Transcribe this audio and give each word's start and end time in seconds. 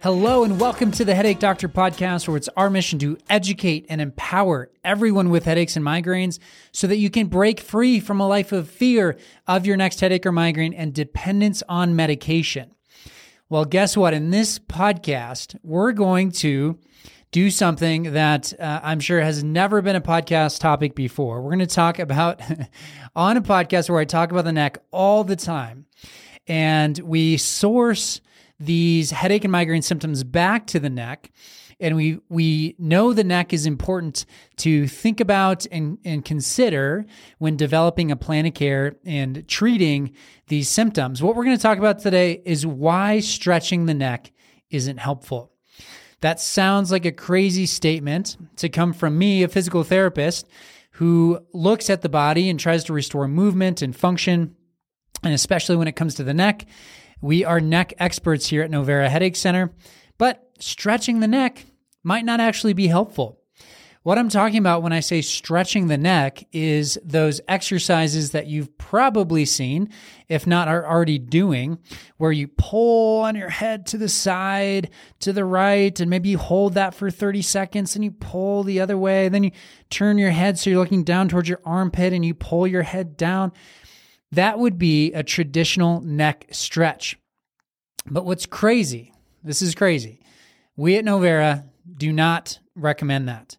Hello, 0.00 0.44
and 0.44 0.60
welcome 0.60 0.92
to 0.92 1.04
the 1.04 1.16
Headache 1.16 1.40
Doctor 1.40 1.68
podcast, 1.68 2.28
where 2.28 2.36
it's 2.36 2.48
our 2.56 2.70
mission 2.70 3.00
to 3.00 3.18
educate 3.28 3.84
and 3.88 4.00
empower 4.00 4.70
everyone 4.84 5.28
with 5.28 5.44
headaches 5.44 5.74
and 5.74 5.84
migraines 5.84 6.38
so 6.70 6.86
that 6.86 6.98
you 6.98 7.10
can 7.10 7.26
break 7.26 7.58
free 7.58 7.98
from 7.98 8.20
a 8.20 8.28
life 8.28 8.52
of 8.52 8.70
fear 8.70 9.18
of 9.48 9.66
your 9.66 9.76
next 9.76 9.98
headache 9.98 10.24
or 10.24 10.30
migraine 10.30 10.72
and 10.72 10.94
dependence 10.94 11.64
on 11.68 11.96
medication. 11.96 12.70
Well, 13.48 13.64
guess 13.64 13.96
what? 13.96 14.14
In 14.14 14.30
this 14.30 14.60
podcast, 14.60 15.56
we're 15.64 15.90
going 15.90 16.30
to 16.30 16.78
do 17.32 17.50
something 17.50 18.12
that 18.12 18.52
uh, 18.60 18.78
I'm 18.84 19.00
sure 19.00 19.20
has 19.20 19.42
never 19.42 19.82
been 19.82 19.96
a 19.96 20.00
podcast 20.00 20.60
topic 20.60 20.94
before. 20.94 21.42
We're 21.42 21.56
going 21.56 21.58
to 21.58 21.66
talk 21.66 21.98
about 21.98 22.40
on 23.16 23.36
a 23.36 23.42
podcast 23.42 23.90
where 23.90 23.98
I 23.98 24.04
talk 24.04 24.30
about 24.30 24.44
the 24.44 24.52
neck 24.52 24.78
all 24.92 25.24
the 25.24 25.34
time. 25.34 25.86
And 26.46 26.96
we 27.00 27.36
source 27.36 28.20
these 28.58 29.10
headache 29.10 29.44
and 29.44 29.52
migraine 29.52 29.82
symptoms 29.82 30.24
back 30.24 30.66
to 30.68 30.80
the 30.80 30.90
neck. 30.90 31.30
And 31.80 31.94
we 31.94 32.18
we 32.28 32.74
know 32.78 33.12
the 33.12 33.22
neck 33.22 33.52
is 33.52 33.64
important 33.64 34.26
to 34.56 34.88
think 34.88 35.20
about 35.20 35.64
and, 35.70 35.98
and 36.04 36.24
consider 36.24 37.06
when 37.38 37.56
developing 37.56 38.10
a 38.10 38.16
plan 38.16 38.46
of 38.46 38.54
care 38.54 38.96
and 39.04 39.46
treating 39.46 40.12
these 40.48 40.68
symptoms. 40.68 41.22
What 41.22 41.36
we're 41.36 41.44
going 41.44 41.56
to 41.56 41.62
talk 41.62 41.78
about 41.78 42.00
today 42.00 42.42
is 42.44 42.66
why 42.66 43.20
stretching 43.20 43.86
the 43.86 43.94
neck 43.94 44.32
isn't 44.70 44.98
helpful. 44.98 45.52
That 46.20 46.40
sounds 46.40 46.90
like 46.90 47.04
a 47.04 47.12
crazy 47.12 47.66
statement 47.66 48.36
to 48.56 48.68
come 48.68 48.92
from 48.92 49.16
me, 49.16 49.44
a 49.44 49.48
physical 49.48 49.84
therapist 49.84 50.48
who 50.92 51.38
looks 51.52 51.88
at 51.90 52.02
the 52.02 52.08
body 52.08 52.50
and 52.50 52.58
tries 52.58 52.82
to 52.84 52.92
restore 52.92 53.28
movement 53.28 53.82
and 53.82 53.94
function. 53.94 54.56
And 55.22 55.32
especially 55.32 55.76
when 55.76 55.86
it 55.86 55.94
comes 55.94 56.16
to 56.16 56.24
the 56.24 56.34
neck, 56.34 56.66
we 57.20 57.44
are 57.44 57.60
neck 57.60 57.94
experts 57.98 58.46
here 58.46 58.62
at 58.62 58.70
Novera 58.70 59.08
Headache 59.08 59.36
Center, 59.36 59.72
but 60.18 60.50
stretching 60.58 61.20
the 61.20 61.28
neck 61.28 61.66
might 62.02 62.24
not 62.24 62.40
actually 62.40 62.72
be 62.72 62.86
helpful. 62.86 63.38
What 64.08 64.16
I'm 64.16 64.30
talking 64.30 64.58
about 64.58 64.82
when 64.82 64.94
I 64.94 65.00
say 65.00 65.20
stretching 65.20 65.88
the 65.88 65.98
neck 65.98 66.46
is 66.50 66.98
those 67.04 67.42
exercises 67.46 68.30
that 68.30 68.46
you've 68.46 68.78
probably 68.78 69.44
seen, 69.44 69.90
if 70.28 70.46
not 70.46 70.66
are 70.66 70.86
already 70.86 71.18
doing, 71.18 71.78
where 72.16 72.32
you 72.32 72.48
pull 72.48 73.20
on 73.22 73.36
your 73.36 73.50
head 73.50 73.84
to 73.88 73.98
the 73.98 74.08
side, 74.08 74.88
to 75.20 75.32
the 75.32 75.44
right, 75.44 76.00
and 76.00 76.08
maybe 76.08 76.30
you 76.30 76.38
hold 76.38 76.72
that 76.72 76.94
for 76.94 77.10
30 77.10 77.42
seconds 77.42 77.96
and 77.96 78.04
you 78.04 78.12
pull 78.12 78.62
the 78.62 78.80
other 78.80 78.96
way. 78.96 79.28
Then 79.28 79.44
you 79.44 79.50
turn 79.90 80.16
your 80.16 80.30
head 80.30 80.58
so 80.58 80.70
you're 80.70 80.78
looking 80.78 81.04
down 81.04 81.28
towards 81.28 81.48
your 81.48 81.60
armpit 81.64 82.14
and 82.14 82.24
you 82.24 82.32
pull 82.32 82.66
your 82.66 82.84
head 82.84 83.16
down. 83.16 83.52
That 84.32 84.58
would 84.58 84.78
be 84.78 85.12
a 85.12 85.22
traditional 85.22 86.00
neck 86.00 86.46
stretch. 86.50 87.18
But 88.06 88.24
what's 88.24 88.46
crazy, 88.46 89.12
this 89.42 89.62
is 89.62 89.74
crazy. 89.74 90.20
We 90.76 90.96
at 90.96 91.04
Novera 91.04 91.64
do 91.96 92.12
not 92.12 92.58
recommend 92.74 93.28
that. 93.28 93.56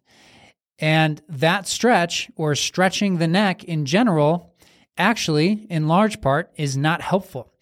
And 0.78 1.20
that 1.28 1.68
stretch 1.68 2.30
or 2.36 2.54
stretching 2.54 3.18
the 3.18 3.28
neck 3.28 3.64
in 3.64 3.84
general, 3.84 4.54
actually, 4.96 5.66
in 5.68 5.88
large 5.88 6.20
part, 6.20 6.50
is 6.56 6.76
not 6.76 7.02
helpful. 7.02 7.52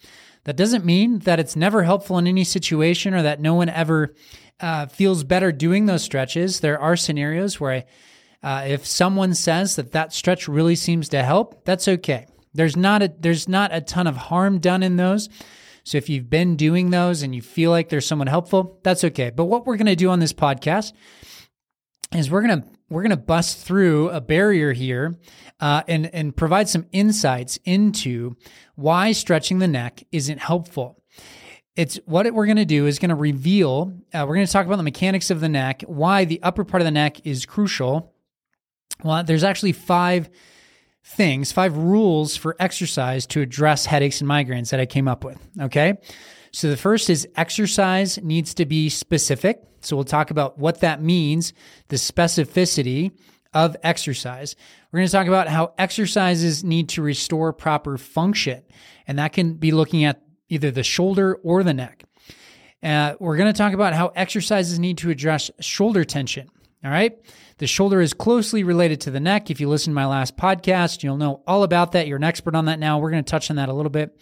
That 0.45 0.57
doesn't 0.57 0.85
mean 0.85 1.19
that 1.21 1.41
it's 1.41 1.57
never 1.57 1.83
helpful 1.83 2.17
in 2.19 2.27
any 2.27 2.45
situation 2.45 3.13
or 3.15 3.23
that 3.23 3.41
no 3.41 3.55
one 3.55 3.69
ever 3.69 4.15
uh, 4.61 4.87
feels 4.87 5.25
better 5.25 5.53
doing 5.53 5.87
those 5.87 6.03
stretches. 6.03 6.61
There 6.61 6.81
are 6.81 6.97
scenarios 6.97 7.61
where 7.61 7.85
uh, 8.43 8.65
if 8.69 8.87
someone 8.87 9.35
says 9.35 9.77
that 9.77 9.93
that 9.93 10.13
stretch 10.13 10.47
really 10.49 10.77
seems 10.77 11.09
to 11.11 11.23
help, 11.23 11.65
that's 11.65 11.89
okay. 11.89 12.27
There's 12.59 12.77
not 12.77 13.03
a 13.03 13.15
there's 13.17 13.49
not 13.49 13.73
a 13.73 13.81
ton 13.81 14.09
of 14.09 14.17
harm 14.17 14.59
done 14.59 14.83
in 14.83 14.97
those. 14.97 15.29
So 15.85 15.97
if 15.97 16.09
you've 16.09 16.29
been 16.29 16.57
doing 16.57 16.91
those 16.91 17.23
and 17.23 17.33
you 17.33 17.41
feel 17.41 17.71
like 17.71 17.89
there's 17.89 18.05
someone 18.05 18.27
helpful, 18.27 18.81
that's 18.83 19.05
okay. 19.05 19.31
But 19.31 19.45
what 19.45 19.65
we're 19.65 19.77
going 19.77 19.87
to 19.87 19.95
do 19.95 20.11
on 20.11 20.19
this 20.19 20.33
podcast 20.33 20.93
is 22.13 22.33
we're 22.33 22.43
going 22.43 22.61
to 22.61 22.69
we're 22.91 23.03
going 23.03 23.11
to 23.11 23.17
bust 23.17 23.65
through 23.65 24.11
a 24.11 24.21
barrier 24.21 24.73
here 24.73 25.15
uh, 25.61 25.85
and 25.87 26.13
and 26.13 26.37
provide 26.37 26.69
some 26.69 26.87
insights 26.91 27.61
into 27.65 28.35
why 28.75 29.13
stretching 29.13 29.61
the 29.61 29.69
neck 29.69 30.03
isn't 30.11 30.39
helpful. 30.39 31.01
It's 31.77 32.01
what 32.07 32.29
we're 32.35 32.47
going 32.47 32.57
to 32.57 32.65
do 32.65 32.87
is 32.87 32.99
going 32.99 33.11
to 33.11 33.15
reveal. 33.15 33.93
Uh, 34.13 34.25
we're 34.27 34.35
going 34.35 34.49
to 34.49 34.53
talk 34.53 34.67
about 34.67 34.79
the 34.79 34.83
mechanics 34.83 35.31
of 35.31 35.39
the 35.39 35.49
neck, 35.49 35.85
why 35.87 36.25
the 36.25 36.43
upper 36.43 36.65
part 36.65 36.81
of 36.81 36.87
the 36.87 36.91
neck 36.91 37.25
is 37.25 37.47
crucial. 37.47 38.13
Well, 39.05 39.23
there's 39.23 39.45
actually 39.45 39.73
five 39.73 40.29
things, 41.09 41.51
five 41.53 41.77
rules 41.77 42.37
for 42.37 42.55
exercise 42.61 43.27
to 43.27 43.41
address 43.41 43.87
headaches 43.87 44.21
and 44.21 44.31
migraines 44.31 44.71
that 44.71 44.79
I 44.79 44.87
came 44.87 45.09
up 45.09 45.25
with. 45.25 45.39
Okay. 45.61 45.99
So 46.53 46.71
the 46.71 46.77
first 46.77 47.11
is 47.11 47.27
exercise 47.37 48.19
needs 48.23 48.55
to 48.55 48.67
be 48.67 48.89
specific. 48.89 49.63
So 49.81 49.97
we'll 49.97 50.05
talk 50.05 50.31
about 50.31 50.59
what 50.59 50.81
that 50.81 51.03
means, 51.03 51.53
the 51.89 51.97
specificity 51.97 53.13
of 53.55 53.77
exercise. 53.83 54.55
We're 54.93 54.99
going 54.99 55.09
to 55.09 55.13
talk 55.13 55.27
about 55.27 55.49
how 55.49 55.73
exercises 55.79 56.63
need 56.63 56.89
to 56.91 57.03
restore 57.03 57.53
proper 57.53 57.97
function, 57.97 58.63
and 59.07 59.19
that 59.19 59.33
can 59.33 59.55
be 59.55 59.73
looking 59.73 60.05
at 60.05 60.23
either 60.49 60.71
the 60.71 60.83
shoulder 60.83 61.37
or 61.43 61.63
the 61.63 61.75
neck. 61.75 62.05
Uh, 62.83 63.15
we're 63.19 63.37
going 63.37 63.53
to 63.53 63.57
talk 63.57 63.73
about 63.73 63.93
how 63.95 64.13
exercises 64.15 64.79
need 64.79 64.99
to 64.99 65.11
address 65.11 65.51
shoulder 65.61 66.05
tension. 66.05 66.51
All 66.85 66.91
right. 66.91 67.19
The 67.59 67.67
shoulder 67.67 68.01
is 68.01 68.15
closely 68.15 68.63
related 68.63 69.01
to 69.03 69.11
the 69.11 69.19
neck. 69.19 69.51
If 69.51 69.61
you 69.61 69.69
listen 69.69 69.93
to 69.93 69.97
my 69.97 70.07
last 70.07 70.37
podcast, 70.37 71.03
you'll 71.03 71.17
know 71.17 71.43
all 71.47 71.65
about 71.65 71.93
that. 71.93 72.07
You're 72.07 72.19
an 72.19 72.25
expert 72.25 72.55
on 72.55 72.67
that 72.67 72.79
now. 72.79 72.99
We're 72.99 73.11
going 73.11 73.25
to 73.25 73.31
touch 73.31 73.51
on 73.51 73.57
that 73.57 73.69
a 73.69 73.73
little 73.73 73.91
bit. 73.91 74.17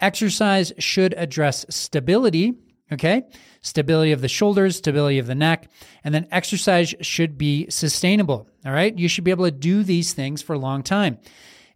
Exercise 0.00 0.72
should 0.78 1.14
address 1.14 1.66
stability, 1.68 2.54
okay? 2.90 3.24
Stability 3.60 4.12
of 4.12 4.22
the 4.22 4.28
shoulders, 4.28 4.76
stability 4.76 5.18
of 5.18 5.26
the 5.26 5.34
neck, 5.34 5.70
and 6.02 6.14
then 6.14 6.26
exercise 6.30 6.94
should 7.02 7.36
be 7.36 7.68
sustainable, 7.68 8.48
all 8.64 8.72
right? 8.72 8.98
You 8.98 9.06
should 9.06 9.24
be 9.24 9.30
able 9.30 9.44
to 9.44 9.50
do 9.50 9.82
these 9.82 10.14
things 10.14 10.42
for 10.42 10.54
a 10.54 10.58
long 10.58 10.82
time. 10.82 11.18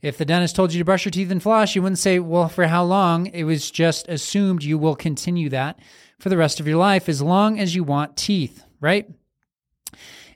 If 0.01 0.17
the 0.17 0.25
dentist 0.25 0.57
told 0.57 0.73
you 0.73 0.79
to 0.79 0.85
brush 0.85 1.05
your 1.05 1.11
teeth 1.11 1.31
and 1.31 1.43
floss, 1.43 1.75
you 1.75 1.83
wouldn't 1.83 1.99
say, 1.99 2.19
well, 2.19 2.49
for 2.49 2.67
how 2.67 2.85
long? 2.85 3.27
It 3.27 3.45
was 3.45 3.71
just 3.71 4.09
assumed 4.09 4.63
you 4.63 4.79
will 4.79 4.97
continue 4.97 5.49
that 5.51 5.81
for 6.19 6.29
the 6.29 6.37
rest 6.37 6.61
of 6.61 6.67
your 6.69 6.79
life 6.79 7.09
as 7.09 7.21
long 7.21 7.59
as 7.59 7.75
you 7.75 7.85
want 7.85 8.17
teeth, 8.17 8.65
right? 8.81 9.09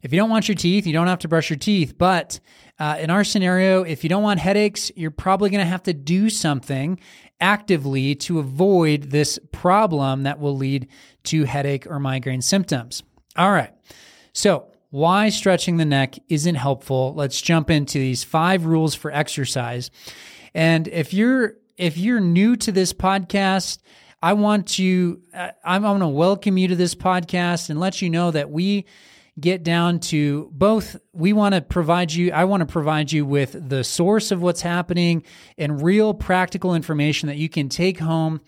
If 0.03 0.13
you 0.13 0.19
don't 0.19 0.31
want 0.31 0.49
your 0.49 0.57
teeth, 0.57 0.87
you 0.87 0.93
don't 0.93 1.07
have 1.07 1.21
to 1.21 1.29
brush 1.29 1.49
your 1.51 1.59
teeth. 1.59 1.97
But 1.97 2.41
uh, 2.79 2.97
in 3.01 3.11
our 3.11 3.25
scenario, 3.25 3.83
if 3.83 4.03
you 4.03 4.11
don't 4.11 4.23
want 4.23 4.41
headaches, 4.41 4.91
you're 4.97 5.11
probably 5.11 5.51
going 5.51 5.65
to 5.65 5.71
have 5.71 5.85
to 5.85 5.93
do 5.93 6.29
something 6.29 6.99
actively 7.41 8.15
to 8.15 8.39
avoid 8.39 9.05
this 9.11 9.39
problem 9.53 10.23
that 10.23 10.39
will 10.39 10.57
lead 10.57 10.89
to 11.25 11.45
headache 11.45 11.87
or 11.87 11.99
migraine 11.99 12.43
symptoms. 12.43 13.03
All 13.37 13.53
right. 13.53 13.73
So, 14.33 14.69
why 14.91 15.31
stretching 15.31 15.79
the 15.79 15.87
neck 15.87 16.17
isn't 16.29 16.55
helpful? 16.55 17.15
Let's 17.15 17.41
jump 17.41 17.71
into 17.71 17.99
these 17.99 18.25
five 18.25 18.67
rules 18.67 18.95
for 18.95 19.11
exercise. 19.11 19.91
And 20.55 20.87
if 20.89 21.15
you're 21.15 21.55
if 21.79 21.97
you're 21.97 22.21
new 22.21 22.57
to 22.57 22.73
this 22.73 22.93
podcast, 22.93 23.79
I 24.23 24.35
want 24.35 24.79
you 24.79 25.23
uh, 25.33 25.53
I 25.65 25.79
want 25.79 26.01
to 26.01 26.09
welcome 26.09 26.59
you 26.59 26.69
to 26.69 26.77
this 26.77 26.95
podcast 26.95 27.71
and 27.71 27.81
let 27.81 28.03
you 28.03 28.11
know 28.11 28.31
that 28.33 28.51
we 28.51 28.85
get 29.41 29.63
down 29.63 29.99
to 29.99 30.51
both 30.53 30.97
we 31.15 31.33
want 31.33 31.55
to 31.55 31.61
provide 31.63 32.13
you 32.13 32.31
i 32.33 32.45
want 32.45 32.61
to 32.61 32.67
provide 32.67 33.11
you 33.11 33.25
with 33.25 33.57
the 33.69 33.83
source 33.83 34.31
of 34.31 34.43
what's 34.43 34.61
happening 34.61 35.23
and 35.57 35.83
real 35.83 36.13
practical 36.13 36.75
information 36.75 37.29
that 37.29 37.39
you 37.39 37.49
can 37.49 37.71
take 37.71 37.99
home 37.99 38.43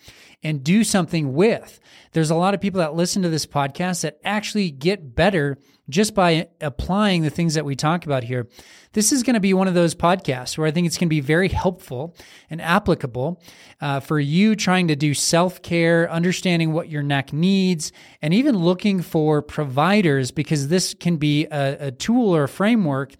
and 0.45 0.63
do 0.63 0.83
something 0.83 1.33
with 1.33 1.79
there's 2.15 2.31
a 2.31 2.35
lot 2.35 2.53
of 2.53 2.61
people 2.61 2.79
that 2.79 2.95
listen 2.95 3.23
to 3.23 3.29
this 3.29 3.45
podcast 3.45 4.03
that 4.03 4.19
actually 4.23 4.71
get 4.71 5.15
better 5.15 5.57
just 5.89 6.15
by 6.15 6.47
applying 6.61 7.23
the 7.23 7.29
things 7.29 7.55
that 7.55 7.65
we 7.65 7.75
talk 7.75 8.05
about 8.05 8.23
here. 8.23 8.47
This 8.93 9.11
is 9.11 9.21
going 9.21 9.33
to 9.33 9.41
be 9.41 9.53
one 9.53 9.67
of 9.67 9.73
those 9.73 9.93
podcasts 9.93 10.57
where 10.57 10.65
I 10.65 10.71
think 10.71 10.87
it's 10.87 10.97
going 10.97 11.09
to 11.09 11.13
be 11.13 11.19
very 11.19 11.49
helpful 11.49 12.15
and 12.49 12.61
applicable 12.61 13.43
uh, 13.81 13.99
for 13.99 14.17
you 14.17 14.55
trying 14.55 14.87
to 14.87 14.95
do 14.95 15.13
self 15.13 15.61
care, 15.61 16.09
understanding 16.09 16.71
what 16.71 16.87
your 16.87 17.03
neck 17.03 17.33
needs, 17.33 17.91
and 18.21 18.33
even 18.33 18.55
looking 18.57 19.01
for 19.01 19.41
providers 19.41 20.31
because 20.31 20.69
this 20.69 20.93
can 20.93 21.17
be 21.17 21.47
a, 21.47 21.87
a 21.87 21.91
tool 21.91 22.33
or 22.33 22.43
a 22.43 22.49
framework 22.49 23.13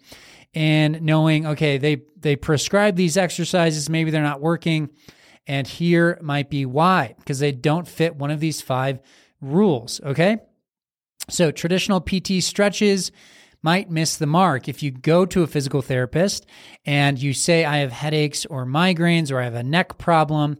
and 0.54 1.02
knowing, 1.02 1.46
okay, 1.48 1.76
they, 1.76 2.00
they 2.18 2.34
prescribe 2.34 2.96
these 2.96 3.18
exercises, 3.18 3.90
maybe 3.90 4.10
they're 4.10 4.22
not 4.22 4.40
working. 4.40 4.88
And 5.46 5.66
here 5.66 6.18
might 6.22 6.50
be 6.50 6.66
why, 6.66 7.14
because 7.18 7.38
they 7.38 7.52
don't 7.52 7.86
fit 7.86 8.16
one 8.16 8.30
of 8.30 8.40
these 8.40 8.60
five 8.60 9.00
rules. 9.40 10.00
Okay. 10.02 10.38
So, 11.28 11.50
traditional 11.50 12.00
PT 12.00 12.42
stretches 12.42 13.10
might 13.62 13.90
miss 13.90 14.16
the 14.16 14.26
mark. 14.26 14.68
If 14.68 14.82
you 14.82 14.92
go 14.92 15.26
to 15.26 15.42
a 15.42 15.46
physical 15.46 15.82
therapist 15.82 16.46
and 16.84 17.20
you 17.20 17.32
say, 17.32 17.64
I 17.64 17.78
have 17.78 17.90
headaches 17.90 18.46
or 18.46 18.64
migraines 18.64 19.32
or 19.32 19.40
I 19.40 19.44
have 19.44 19.54
a 19.54 19.62
neck 19.62 19.98
problem, 19.98 20.58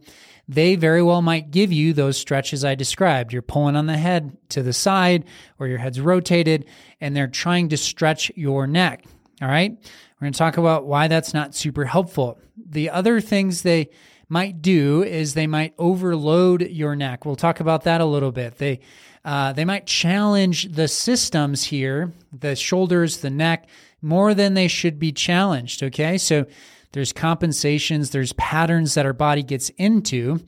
they 0.49 0.75
very 0.75 1.01
well 1.01 1.21
might 1.21 1.51
give 1.51 1.71
you 1.71 1.93
those 1.93 2.17
stretches 2.17 2.65
I 2.65 2.75
described. 2.75 3.33
You're 3.33 3.41
pulling 3.41 3.75
on 3.75 3.85
the 3.85 3.97
head 3.97 4.37
to 4.49 4.61
the 4.61 4.73
side 4.73 5.25
or 5.59 5.67
your 5.67 5.77
head's 5.77 6.01
rotated 6.01 6.65
and 6.99 7.15
they're 7.15 7.27
trying 7.27 7.69
to 7.69 7.77
stretch 7.77 8.31
your 8.35 8.67
neck. 8.67 9.05
All 9.41 9.47
right. 9.47 9.71
We're 9.71 10.25
going 10.25 10.33
to 10.33 10.39
talk 10.39 10.57
about 10.57 10.85
why 10.85 11.07
that's 11.07 11.33
not 11.33 11.53
super 11.53 11.85
helpful. 11.85 12.39
The 12.57 12.89
other 12.89 13.21
things 13.21 13.61
they 13.61 13.89
might 14.29 14.61
do 14.61 15.03
is 15.03 15.33
they 15.33 15.47
might 15.47 15.73
overload 15.77 16.61
your 16.61 16.95
neck. 16.95 17.25
We'll 17.25 17.35
talk 17.35 17.59
about 17.59 17.83
that 17.83 18.01
a 18.01 18.05
little 18.05 18.31
bit. 18.31 18.57
They 18.57 18.79
uh, 19.25 19.51
they 19.51 19.65
might 19.65 19.85
challenge 19.85 20.71
the 20.71 20.87
systems 20.87 21.65
here, 21.65 22.13
the 22.31 22.55
shoulders, 22.55 23.17
the 23.17 23.29
neck, 23.29 23.67
more 24.01 24.33
than 24.33 24.53
they 24.53 24.69
should 24.69 24.99
be 24.99 25.11
challenged. 25.11 25.83
Okay, 25.83 26.17
so 26.17 26.45
there's 26.93 27.11
compensations, 27.11 28.11
there's 28.11 28.31
patterns 28.33 28.93
that 28.93 29.05
our 29.05 29.13
body 29.13 29.43
gets 29.43 29.69
into, 29.71 30.39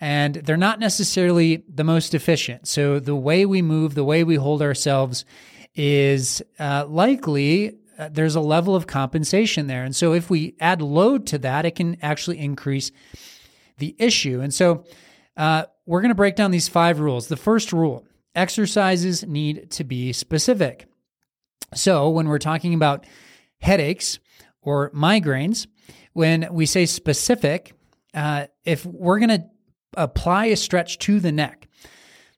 and 0.00 0.36
they're 0.36 0.56
not 0.56 0.78
necessarily 0.78 1.64
the 1.68 1.82
most 1.82 2.14
efficient. 2.14 2.68
So 2.68 3.00
the 3.00 3.16
way 3.16 3.44
we 3.46 3.62
move, 3.62 3.94
the 3.94 4.04
way 4.04 4.22
we 4.22 4.36
hold 4.36 4.62
ourselves 4.62 5.24
is 5.74 6.40
uh, 6.58 6.86
likely 6.88 7.79
uh, 8.00 8.08
there's 8.10 8.34
a 8.34 8.40
level 8.40 8.74
of 8.74 8.86
compensation 8.86 9.66
there. 9.66 9.84
And 9.84 9.94
so 9.94 10.14
if 10.14 10.30
we 10.30 10.56
add 10.58 10.80
load 10.80 11.26
to 11.28 11.38
that, 11.38 11.66
it 11.66 11.74
can 11.74 11.98
actually 12.00 12.38
increase 12.38 12.90
the 13.76 13.94
issue. 13.98 14.40
And 14.40 14.54
so 14.54 14.84
uh, 15.36 15.64
we're 15.84 16.00
going 16.00 16.10
to 16.10 16.14
break 16.14 16.34
down 16.34 16.50
these 16.50 16.68
five 16.68 16.98
rules. 16.98 17.28
The 17.28 17.36
first 17.36 17.74
rule 17.74 18.06
exercises 18.34 19.26
need 19.26 19.70
to 19.72 19.84
be 19.84 20.14
specific. 20.14 20.86
So 21.74 22.08
when 22.08 22.26
we're 22.26 22.38
talking 22.38 22.72
about 22.72 23.04
headaches 23.60 24.18
or 24.62 24.90
migraines, 24.92 25.66
when 26.14 26.48
we 26.50 26.64
say 26.64 26.86
specific, 26.86 27.74
uh, 28.14 28.46
if 28.64 28.86
we're 28.86 29.18
going 29.18 29.40
to 29.40 29.44
apply 29.94 30.46
a 30.46 30.56
stretch 30.56 30.98
to 31.00 31.20
the 31.20 31.32
neck, 31.32 31.68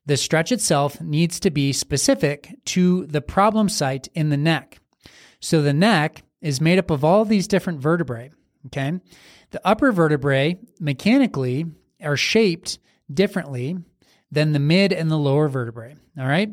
the 0.05 0.17
stretch 0.17 0.51
itself 0.51 0.99
needs 0.99 1.39
to 1.39 1.51
be 1.51 1.71
specific 1.71 2.53
to 2.65 3.05
the 3.05 3.21
problem 3.21 3.69
site 3.69 4.09
in 4.13 4.29
the 4.29 4.37
neck. 4.37 4.79
So 5.43 5.61
the 5.61 5.73
neck 5.73 6.23
is 6.41 6.61
made 6.61 6.79
up 6.79 6.89
of 6.89 7.03
all 7.03 7.25
these 7.25 7.47
different 7.47 7.81
vertebrae. 7.81 8.31
Okay. 8.67 8.99
The 9.51 9.67
upper 9.67 9.91
vertebrae 9.91 10.57
mechanically 10.79 11.65
are 12.01 12.15
shaped 12.15 12.79
differently 13.13 13.77
than 14.31 14.53
the 14.53 14.59
mid 14.59 14.93
and 14.93 15.11
the 15.11 15.17
lower 15.17 15.49
vertebrae. 15.49 15.95
All 16.17 16.27
right. 16.27 16.49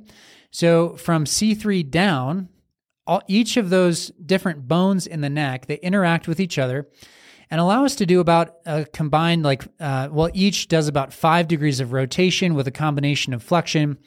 So 0.51 0.97
from 0.97 1.25
C3 1.25 1.89
down, 1.89 2.49
all, 3.07 3.23
each 3.29 3.57
of 3.57 3.71
those 3.71 4.09
different 4.09 4.67
bones 4.67 5.07
in 5.07 5.21
the 5.21 5.31
neck, 5.31 5.67
they 5.67 5.77
interact 5.77 6.27
with 6.27 6.41
each 6.41 6.59
other 6.59 6.89
and 7.49 7.61
allow 7.61 7.85
us 7.85 7.95
to 7.97 8.07
do 8.07 8.19
about 8.19 8.57
a 8.67 8.87
combined, 8.87 9.45
like, 9.45 9.65
uh, 9.79 10.09
well, 10.11 10.31
each 10.35 10.67
does 10.67 10.89
about 10.89 11.13
five 11.13 11.47
degrees 11.47 11.79
of 11.79 11.93
rotation 11.93 12.55
with 12.55 12.67
a 12.67 12.73
combination 12.73 13.33
of 13.35 13.43
flexion, 13.43 13.99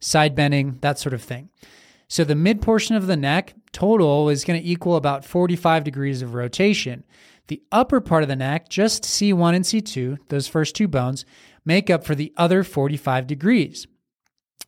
side 0.00 0.34
bending, 0.34 0.78
that 0.80 0.98
sort 0.98 1.14
of 1.14 1.22
thing. 1.22 1.48
So 2.12 2.24
the 2.24 2.34
mid 2.34 2.60
portion 2.60 2.94
of 2.94 3.06
the 3.06 3.16
neck 3.16 3.54
total 3.72 4.28
is 4.28 4.44
going 4.44 4.60
to 4.60 4.68
equal 4.68 4.96
about 4.96 5.24
45 5.24 5.82
degrees 5.82 6.20
of 6.20 6.34
rotation. 6.34 7.04
The 7.46 7.62
upper 7.72 8.02
part 8.02 8.22
of 8.22 8.28
the 8.28 8.36
neck, 8.36 8.68
just 8.68 9.04
C1 9.04 9.54
and 9.54 9.64
C2, 9.64 10.18
those 10.28 10.46
first 10.46 10.76
two 10.76 10.88
bones, 10.88 11.24
make 11.64 11.88
up 11.88 12.04
for 12.04 12.14
the 12.14 12.30
other 12.36 12.64
45 12.64 13.26
degrees. 13.26 13.86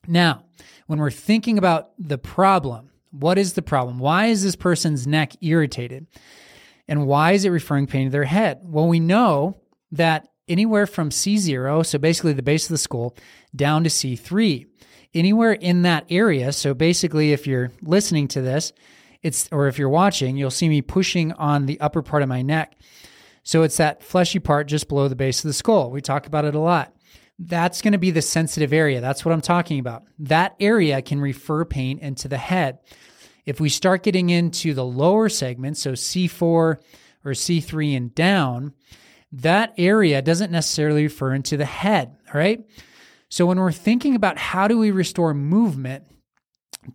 Now, 0.09 0.47
when 0.87 0.99
we're 0.99 1.11
thinking 1.11 1.59
about 1.59 1.91
the 1.99 2.17
problem, 2.17 2.89
what 3.11 3.37
is 3.37 3.53
the 3.53 3.61
problem? 3.61 3.99
Why 3.99 4.29
is 4.29 4.43
this 4.43 4.57
person's 4.57 5.07
neck 5.07 5.35
irritated? 5.43 6.07
And 6.89 7.07
why 7.07 7.33
is 7.33 7.45
it 7.45 7.51
referring 7.51 7.89
pain 7.89 8.07
to 8.07 8.11
their 8.11 8.25
head? 8.25 8.61
Well, 8.63 8.89
we 8.89 9.01
know 9.01 9.59
that 9.93 10.29
anywhere 10.49 10.87
from 10.87 11.11
C0, 11.11 11.85
so 11.85 11.99
basically 11.99 12.33
the 12.33 12.43
base 12.43 12.65
of 12.65 12.71
the 12.71 12.79
skull, 12.79 13.15
down 13.55 13.85
to 13.85 13.91
C3, 13.91 14.65
anywhere 15.15 15.53
in 15.53 15.83
that 15.83 16.07
area, 16.11 16.53
so 16.53 16.75
basically 16.75 17.33
if 17.33 17.47
you're 17.47 17.71
listening 17.83 18.29
to 18.29 18.41
this, 18.41 18.73
it's 19.23 19.49
or 19.51 19.69
if 19.69 19.79
you're 19.79 19.89
watching, 19.89 20.37
you'll 20.37 20.51
see 20.51 20.69
me 20.69 20.83
pushing 20.83 21.33
on 21.33 21.67
the 21.67 21.81
upper 21.81 22.03
part 22.03 22.23
of 22.23 22.29
my 22.29 22.43
neck. 22.43 22.77
So 23.43 23.63
it's 23.63 23.77
that 23.77 24.03
fleshy 24.03 24.39
part 24.39 24.67
just 24.67 24.89
below 24.89 25.09
the 25.09 25.17
base 25.17 25.45
of 25.45 25.49
the 25.49 25.55
skull. 25.55 25.91
We 25.91 26.01
talk 26.01 26.27
about 26.27 26.45
it 26.45 26.55
a 26.55 26.61
lot. 26.61 26.95
That's 27.39 27.83
going 27.83 27.93
to 27.93 27.99
be 27.99 28.11
the 28.11 28.23
sensitive 28.23 28.73
area. 28.73 29.01
That's 29.01 29.25
what 29.25 29.33
I'm 29.33 29.41
talking 29.41 29.79
about. 29.79 30.05
That 30.19 30.55
area 30.61 31.03
can 31.03 31.21
refer 31.21 31.65
pain 31.65 31.99
into 31.99 32.29
the 32.29 32.39
head. 32.39 32.79
If 33.45 33.61
we 33.61 33.69
start 33.69 34.03
getting 34.03 34.31
into 34.31 34.73
the 34.73 34.85
lower 34.85 35.29
segments, 35.29 35.83
so 35.83 35.93
C4 35.93 36.43
or 36.43 36.79
C3 37.25 37.97
and 37.97 38.15
down, 38.15 38.73
that 39.33 39.75
area 39.77 40.23
doesn't 40.23 40.53
necessarily 40.53 41.05
refer 41.05 41.35
into 41.35 41.57
the 41.57 41.65
head. 41.65 42.17
All 42.33 42.39
right. 42.39 42.65
So 43.35 43.47
when 43.47 43.59
we're 43.59 43.73
thinking 43.73 44.15
about 44.15 44.39
how 44.39 44.69
do 44.69 44.79
we 44.79 44.93
restore 44.93 45.35
movement 45.35 46.05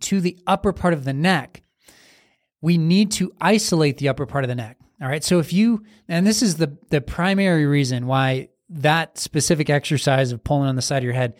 to 0.00 0.22
the 0.22 0.38
upper 0.46 0.72
part 0.72 0.94
of 0.94 1.04
the 1.04 1.12
neck, 1.12 1.62
we 2.62 2.78
need 2.78 3.10
to 3.12 3.34
isolate 3.42 3.98
the 3.98 4.08
upper 4.08 4.24
part 4.24 4.44
of 4.44 4.48
the 4.48 4.54
neck. 4.54 4.78
All 5.02 5.08
right. 5.08 5.22
So 5.22 5.38
if 5.38 5.52
you, 5.52 5.84
and 6.08 6.26
this 6.26 6.40
is 6.40 6.56
the, 6.56 6.78
the 6.88 7.02
primary 7.02 7.66
reason 7.66 8.06
why 8.06 8.48
that 8.70 9.18
specific 9.18 9.68
exercise 9.68 10.32
of 10.32 10.42
pulling 10.42 10.70
on 10.70 10.76
the 10.76 10.80
side 10.80 11.02
of 11.02 11.04
your 11.04 11.12
head 11.12 11.34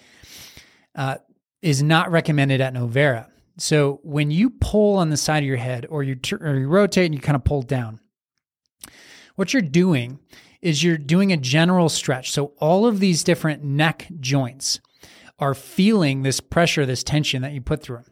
uh, 0.95 1.17
is 1.63 1.83
not 1.83 2.11
recommended 2.11 2.61
at 2.61 2.75
Novera. 2.75 3.27
So 3.57 4.01
when 4.03 4.31
you 4.31 4.51
pull 4.51 4.99
on 4.99 5.09
the 5.09 5.17
side 5.17 5.43
of 5.43 5.49
your 5.49 5.57
head 5.57 5.87
or 5.89 6.03
you, 6.03 6.19
or 6.43 6.57
you 6.57 6.69
rotate 6.69 7.07
and 7.07 7.15
you 7.15 7.23
kind 7.23 7.37
of 7.37 7.45
pull 7.45 7.63
down, 7.63 8.01
what 9.37 9.55
you're 9.55 9.63
doing 9.63 10.19
is 10.61 10.85
you're 10.85 10.99
doing 10.99 11.33
a 11.33 11.39
general 11.39 11.89
stretch. 11.89 12.33
So 12.33 12.53
all 12.59 12.85
of 12.85 13.01
these 13.01 13.25
different 13.25 13.65
neck 13.65 14.07
joints 14.21 14.79
are 15.41 15.55
feeling 15.55 16.23
this 16.23 16.39
pressure, 16.39 16.87
this 16.87 17.03
tension 17.03 17.43
that 17.43 17.53
you 17.53 17.61
put 17.61 17.83
through 17.83 17.97
them. 17.97 18.05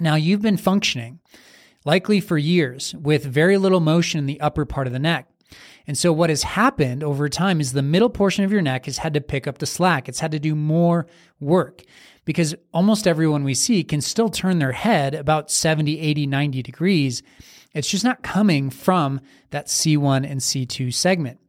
Now 0.00 0.14
you've 0.14 0.42
been 0.42 0.56
functioning 0.56 1.20
likely 1.84 2.20
for 2.20 2.38
years 2.38 2.94
with 2.94 3.24
very 3.24 3.58
little 3.58 3.80
motion 3.80 4.18
in 4.18 4.26
the 4.26 4.40
upper 4.40 4.64
part 4.64 4.86
of 4.86 4.92
the 4.92 4.98
neck. 4.98 5.28
And 5.86 5.96
so 5.96 6.12
what 6.12 6.30
has 6.30 6.42
happened 6.42 7.02
over 7.02 7.28
time 7.28 7.60
is 7.60 7.72
the 7.72 7.82
middle 7.82 8.10
portion 8.10 8.44
of 8.44 8.52
your 8.52 8.60
neck 8.60 8.84
has 8.84 8.98
had 8.98 9.14
to 9.14 9.20
pick 9.20 9.46
up 9.46 9.58
the 9.58 9.66
slack. 9.66 10.08
It's 10.08 10.20
had 10.20 10.32
to 10.32 10.38
do 10.38 10.54
more 10.54 11.06
work 11.40 11.82
because 12.26 12.54
almost 12.74 13.06
everyone 13.06 13.42
we 13.42 13.54
see 13.54 13.82
can 13.82 14.02
still 14.02 14.28
turn 14.28 14.58
their 14.58 14.72
head 14.72 15.14
about 15.14 15.50
70, 15.50 15.98
80, 15.98 16.26
90 16.26 16.62
degrees. 16.62 17.22
It's 17.72 17.88
just 17.88 18.04
not 18.04 18.22
coming 18.22 18.68
from 18.68 19.20
that 19.50 19.66
C1 19.68 20.30
and 20.30 20.40
C2 20.40 20.92
segment. 20.92 21.40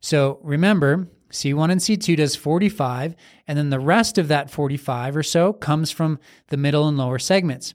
So 0.00 0.40
remember, 0.42 1.08
C1 1.30 1.70
and 1.70 1.80
C2 1.80 2.16
does 2.16 2.36
45, 2.36 3.16
and 3.46 3.58
then 3.58 3.70
the 3.70 3.80
rest 3.80 4.18
of 4.18 4.28
that 4.28 4.50
45 4.50 5.16
or 5.16 5.22
so 5.22 5.52
comes 5.52 5.90
from 5.90 6.18
the 6.48 6.56
middle 6.56 6.86
and 6.88 6.96
lower 6.96 7.18
segments. 7.18 7.74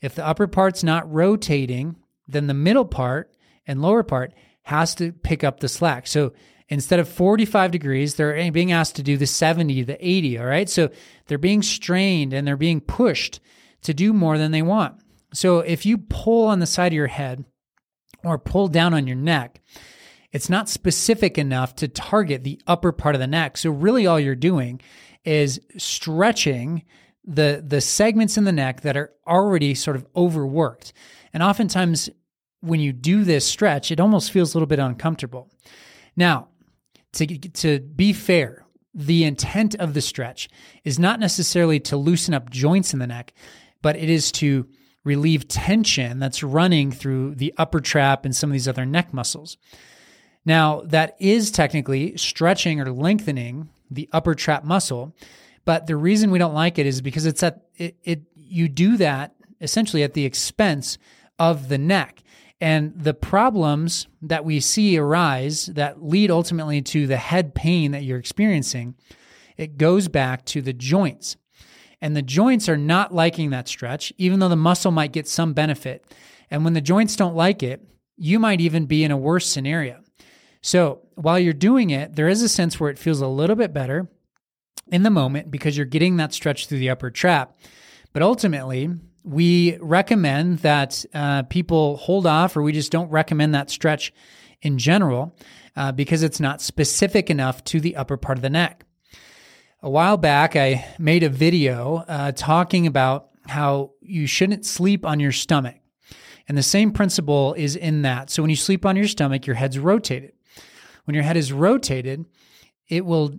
If 0.00 0.14
the 0.14 0.26
upper 0.26 0.46
part's 0.46 0.82
not 0.82 1.10
rotating, 1.12 1.96
then 2.28 2.46
the 2.46 2.54
middle 2.54 2.84
part 2.84 3.34
and 3.66 3.82
lower 3.82 4.02
part 4.02 4.32
has 4.62 4.94
to 4.96 5.12
pick 5.12 5.44
up 5.44 5.60
the 5.60 5.68
slack. 5.68 6.06
So 6.06 6.32
instead 6.68 6.98
of 6.98 7.08
45 7.08 7.70
degrees, 7.70 8.14
they're 8.14 8.50
being 8.50 8.72
asked 8.72 8.96
to 8.96 9.02
do 9.02 9.16
the 9.16 9.26
70, 9.26 9.82
the 9.84 10.06
80. 10.06 10.38
All 10.38 10.46
right. 10.46 10.68
So 10.68 10.90
they're 11.26 11.38
being 11.38 11.62
strained 11.62 12.32
and 12.32 12.46
they're 12.46 12.56
being 12.56 12.80
pushed 12.80 13.40
to 13.82 13.94
do 13.94 14.12
more 14.12 14.38
than 14.38 14.52
they 14.52 14.62
want. 14.62 15.00
So 15.32 15.60
if 15.60 15.86
you 15.86 15.98
pull 15.98 16.46
on 16.46 16.60
the 16.60 16.66
side 16.66 16.92
of 16.92 16.96
your 16.96 17.06
head 17.06 17.44
or 18.24 18.38
pull 18.38 18.68
down 18.68 18.94
on 18.94 19.06
your 19.06 19.16
neck, 19.16 19.60
it's 20.36 20.50
not 20.50 20.68
specific 20.68 21.38
enough 21.38 21.74
to 21.76 21.88
target 21.88 22.44
the 22.44 22.60
upper 22.66 22.92
part 22.92 23.14
of 23.14 23.22
the 23.22 23.26
neck. 23.26 23.56
So 23.56 23.70
really 23.70 24.06
all 24.06 24.20
you're 24.20 24.34
doing 24.34 24.82
is 25.24 25.58
stretching 25.78 26.84
the 27.24 27.64
the 27.66 27.80
segments 27.80 28.36
in 28.36 28.44
the 28.44 28.52
neck 28.52 28.82
that 28.82 28.98
are 28.98 29.12
already 29.26 29.74
sort 29.74 29.96
of 29.96 30.06
overworked. 30.14 30.92
And 31.32 31.42
oftentimes 31.42 32.10
when 32.60 32.80
you 32.80 32.92
do 32.92 33.24
this 33.24 33.46
stretch, 33.46 33.90
it 33.90 33.98
almost 33.98 34.30
feels 34.30 34.52
a 34.52 34.58
little 34.58 34.66
bit 34.66 34.78
uncomfortable. 34.78 35.50
Now, 36.16 36.48
to 37.14 37.26
to 37.26 37.80
be 37.80 38.12
fair, 38.12 38.66
the 38.92 39.24
intent 39.24 39.74
of 39.76 39.94
the 39.94 40.02
stretch 40.02 40.50
is 40.84 40.98
not 40.98 41.18
necessarily 41.18 41.80
to 41.80 41.96
loosen 41.96 42.34
up 42.34 42.50
joints 42.50 42.92
in 42.92 42.98
the 42.98 43.06
neck, 43.06 43.32
but 43.80 43.96
it 43.96 44.10
is 44.10 44.30
to 44.32 44.68
relieve 45.02 45.48
tension 45.48 46.18
that's 46.18 46.42
running 46.42 46.92
through 46.92 47.36
the 47.36 47.54
upper 47.56 47.80
trap 47.80 48.26
and 48.26 48.36
some 48.36 48.50
of 48.50 48.52
these 48.52 48.68
other 48.68 48.84
neck 48.84 49.14
muscles. 49.14 49.56
Now, 50.46 50.82
that 50.86 51.16
is 51.18 51.50
technically 51.50 52.16
stretching 52.16 52.80
or 52.80 52.90
lengthening 52.90 53.68
the 53.90 54.08
upper 54.12 54.34
trap 54.34 54.64
muscle, 54.64 55.12
but 55.64 55.86
the 55.86 55.96
reason 55.96 56.30
we 56.30 56.38
don't 56.38 56.54
like 56.54 56.78
it 56.78 56.86
is 56.86 57.02
because 57.02 57.26
it's 57.26 57.42
at 57.42 57.66
it, 57.74 57.96
it 58.04 58.22
you 58.34 58.68
do 58.68 58.96
that 58.96 59.34
essentially 59.60 60.02
at 60.02 60.14
the 60.14 60.24
expense 60.24 60.98
of 61.38 61.68
the 61.68 61.78
neck. 61.78 62.22
And 62.60 62.94
the 62.96 63.12
problems 63.12 64.06
that 64.22 64.44
we 64.44 64.60
see 64.60 64.96
arise 64.96 65.66
that 65.66 66.02
lead 66.02 66.30
ultimately 66.30 66.80
to 66.82 67.06
the 67.06 67.16
head 67.16 67.54
pain 67.54 67.90
that 67.90 68.04
you're 68.04 68.18
experiencing, 68.18 68.94
it 69.56 69.76
goes 69.76 70.08
back 70.08 70.44
to 70.46 70.62
the 70.62 70.72
joints. 70.72 71.36
And 72.00 72.16
the 72.16 72.22
joints 72.22 72.68
are 72.68 72.76
not 72.76 73.12
liking 73.12 73.50
that 73.50 73.68
stretch, 73.68 74.12
even 74.16 74.38
though 74.38 74.48
the 74.48 74.56
muscle 74.56 74.92
might 74.92 75.12
get 75.12 75.28
some 75.28 75.54
benefit. 75.54 76.04
And 76.50 76.64
when 76.64 76.74
the 76.74 76.80
joints 76.80 77.16
don't 77.16 77.34
like 77.34 77.62
it, 77.62 77.82
you 78.16 78.38
might 78.38 78.60
even 78.60 78.86
be 78.86 79.02
in 79.02 79.10
a 79.10 79.16
worse 79.16 79.46
scenario. 79.46 80.02
So 80.66 81.02
while 81.14 81.38
you're 81.38 81.52
doing 81.52 81.90
it, 81.90 82.16
there 82.16 82.26
is 82.26 82.42
a 82.42 82.48
sense 82.48 82.80
where 82.80 82.90
it 82.90 82.98
feels 82.98 83.20
a 83.20 83.28
little 83.28 83.54
bit 83.54 83.72
better 83.72 84.08
in 84.88 85.04
the 85.04 85.10
moment 85.10 85.48
because 85.48 85.76
you're 85.76 85.86
getting 85.86 86.16
that 86.16 86.34
stretch 86.34 86.66
through 86.66 86.80
the 86.80 86.90
upper 86.90 87.08
trap. 87.08 87.56
But 88.12 88.22
ultimately, 88.22 88.90
we 89.22 89.78
recommend 89.80 90.58
that 90.60 91.04
uh, 91.14 91.44
people 91.44 91.98
hold 91.98 92.26
off, 92.26 92.56
or 92.56 92.62
we 92.62 92.72
just 92.72 92.90
don't 92.90 93.10
recommend 93.10 93.54
that 93.54 93.70
stretch 93.70 94.12
in 94.60 94.76
general 94.76 95.36
uh, 95.76 95.92
because 95.92 96.24
it's 96.24 96.40
not 96.40 96.60
specific 96.60 97.30
enough 97.30 97.62
to 97.62 97.78
the 97.78 97.94
upper 97.94 98.16
part 98.16 98.36
of 98.36 98.42
the 98.42 98.50
neck. 98.50 98.84
A 99.82 99.88
while 99.88 100.16
back, 100.16 100.56
I 100.56 100.84
made 100.98 101.22
a 101.22 101.28
video 101.28 102.04
uh, 102.08 102.32
talking 102.32 102.88
about 102.88 103.28
how 103.46 103.92
you 104.00 104.26
shouldn't 104.26 104.66
sleep 104.66 105.06
on 105.06 105.20
your 105.20 105.30
stomach. 105.30 105.76
And 106.48 106.58
the 106.58 106.62
same 106.64 106.90
principle 106.90 107.54
is 107.54 107.76
in 107.76 108.02
that. 108.02 108.30
So 108.30 108.42
when 108.42 108.50
you 108.50 108.56
sleep 108.56 108.84
on 108.84 108.96
your 108.96 109.06
stomach, 109.06 109.46
your 109.46 109.54
head's 109.54 109.78
rotated. 109.78 110.32
When 111.06 111.14
your 111.14 111.24
head 111.24 111.36
is 111.36 111.52
rotated, 111.52 112.26
it 112.88 113.06
will 113.06 113.38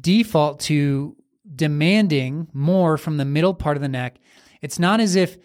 default 0.00 0.60
to 0.60 1.16
demanding 1.56 2.48
more 2.52 2.96
from 2.96 3.16
the 3.16 3.24
middle 3.24 3.54
part 3.54 3.76
of 3.76 3.82
the 3.82 3.88
neck. 3.88 4.18
It's 4.62 4.78
not 4.78 5.00
as 5.00 5.16
if 5.16 5.36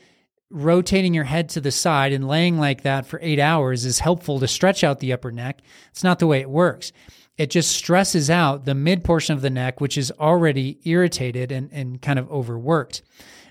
rotating 0.49 1.13
your 1.13 1.23
head 1.23 1.49
to 1.49 1.61
the 1.61 1.71
side 1.71 2.13
and 2.13 2.27
laying 2.27 2.59
like 2.59 2.83
that 2.83 3.05
for 3.05 3.19
eight 3.21 3.39
hours 3.39 3.85
is 3.85 3.99
helpful 3.99 4.39
to 4.39 4.47
stretch 4.47 4.83
out 4.83 4.99
the 4.99 5.13
upper 5.13 5.31
neck. 5.31 5.61
It's 5.89 6.03
not 6.03 6.19
the 6.19 6.27
way 6.27 6.41
it 6.41 6.49
works. 6.49 6.91
It 7.37 7.49
just 7.49 7.71
stresses 7.71 8.29
out 8.29 8.65
the 8.65 8.75
mid 8.75 9.03
portion 9.03 9.33
of 9.33 9.41
the 9.41 9.49
neck, 9.49 9.81
which 9.81 9.97
is 9.97 10.11
already 10.19 10.79
irritated 10.85 11.51
and, 11.51 11.69
and 11.71 12.01
kind 12.01 12.19
of 12.19 12.29
overworked. 12.31 13.01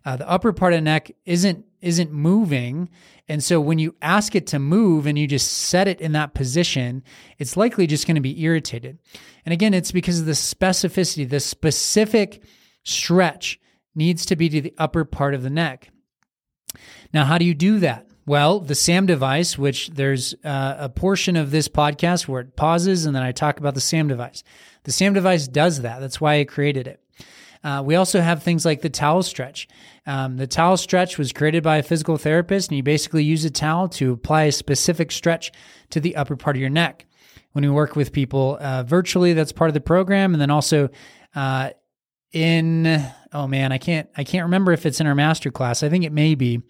Uh, 0.05 0.17
the 0.17 0.29
upper 0.29 0.53
part 0.53 0.73
of 0.73 0.79
the 0.79 0.83
neck 0.83 1.11
isn't 1.25 1.65
isn't 1.81 2.13
moving, 2.13 2.89
and 3.29 3.43
so 3.43 3.61
when 3.61 3.79
you 3.79 3.95
ask 4.01 4.35
it 4.35 4.47
to 4.49 4.59
move 4.59 5.07
and 5.07 5.19
you 5.19 5.27
just 5.27 5.51
set 5.51 5.89
it 5.89 6.01
in 6.01 6.13
that 6.13 6.35
position, 6.35 7.03
it's 7.39 7.57
likely 7.57 7.87
just 7.87 8.07
going 8.07 8.15
to 8.15 8.21
be 8.21 8.43
irritated. 8.43 8.99
And 9.45 9.53
again, 9.53 9.75
it's 9.75 9.93
because 9.93 10.21
of 10.21 10.27
the 10.27 10.33
specificity, 10.33 11.29
the 11.29 11.41
specific 11.41 12.43
stretch 12.85 13.61
needs 13.95 14.27
to 14.27 14.37
be 14.37 14.49
to 14.49 14.61
the 14.61 14.75
upper 14.79 15.05
part 15.05 15.35
of 15.35 15.43
the 15.43 15.51
neck. 15.51 15.91
Now, 17.13 17.25
how 17.25 17.39
do 17.39 17.45
you 17.45 17.55
do 17.55 17.79
that? 17.81 18.09
Well, 18.27 18.61
the 18.61 18.75
SAM 18.75 19.07
device, 19.07 19.59
which 19.59 19.89
there's 19.89 20.35
uh, 20.45 20.77
a 20.79 20.89
portion 20.89 21.37
of 21.37 21.51
this 21.51 21.69
podcast 21.69 22.27
where 22.27 22.41
it 22.41 22.57
pauses 22.57 23.05
and 23.05 23.15
then 23.15 23.23
I 23.23 23.33
talk 23.33 23.59
about 23.59 23.75
the 23.75 23.81
SAM 23.81 24.09
device. 24.09 24.43
The 24.85 24.93
SAM 24.93 25.13
device 25.13 25.47
does 25.47 25.83
that. 25.83 26.01
That's 26.01 26.21
why 26.21 26.41
I 26.41 26.45
created 26.45 26.87
it. 26.87 27.04
Uh, 27.65 27.83
we 27.85 27.97
also 27.97 28.21
have 28.21 28.43
things 28.43 28.65
like 28.65 28.83
the 28.83 28.91
towel 28.91 29.23
stretch. 29.23 29.67
Um, 30.07 30.37
the 30.37 30.47
towel 30.47 30.77
stretch 30.77 31.17
was 31.17 31.33
created 31.33 31.63
by 31.63 31.79
a 31.79 31.83
physical 31.83 32.19
therapist, 32.19 32.71
and 32.71 32.77
you 32.77 32.83
basically 32.83 33.25
use 33.25 33.45
a 33.45 33.51
towel 33.51 33.89
to 33.89 34.13
apply 34.13 34.45
a 34.45 34.53
specific 34.53 35.11
stretch 35.11 35.51
to 35.91 35.99
the 35.99 36.15
upper 36.17 36.37
part 36.37 36.57
of 36.57 36.61
your 36.61 36.71
neck. 36.71 37.07
When 37.53 37.65
we 37.65 37.71
work 37.71 37.97
with 37.97 38.13
people 38.13 38.59
uh, 38.61 38.83
virtually, 38.83 39.33
that's 39.33 39.53
part 39.53 39.71
of 39.71 39.75
the 39.75 39.81
program, 39.81 40.35
and 40.35 40.41
then 40.41 40.51
also 40.51 40.91
uh, 41.35 41.71
in 42.33 43.03
oh 43.33 43.47
man, 43.47 43.73
I 43.73 43.79
can't 43.79 44.11
I 44.17 44.25
can't 44.25 44.45
remember 44.45 44.73
if 44.73 44.85
it's 44.85 45.01
in 45.01 45.07
our 45.07 45.15
master 45.15 45.51
class. 45.51 45.83
I 45.83 45.89
think 45.89 46.05
it 46.05 46.13
may 46.13 46.35
be, 46.35 46.63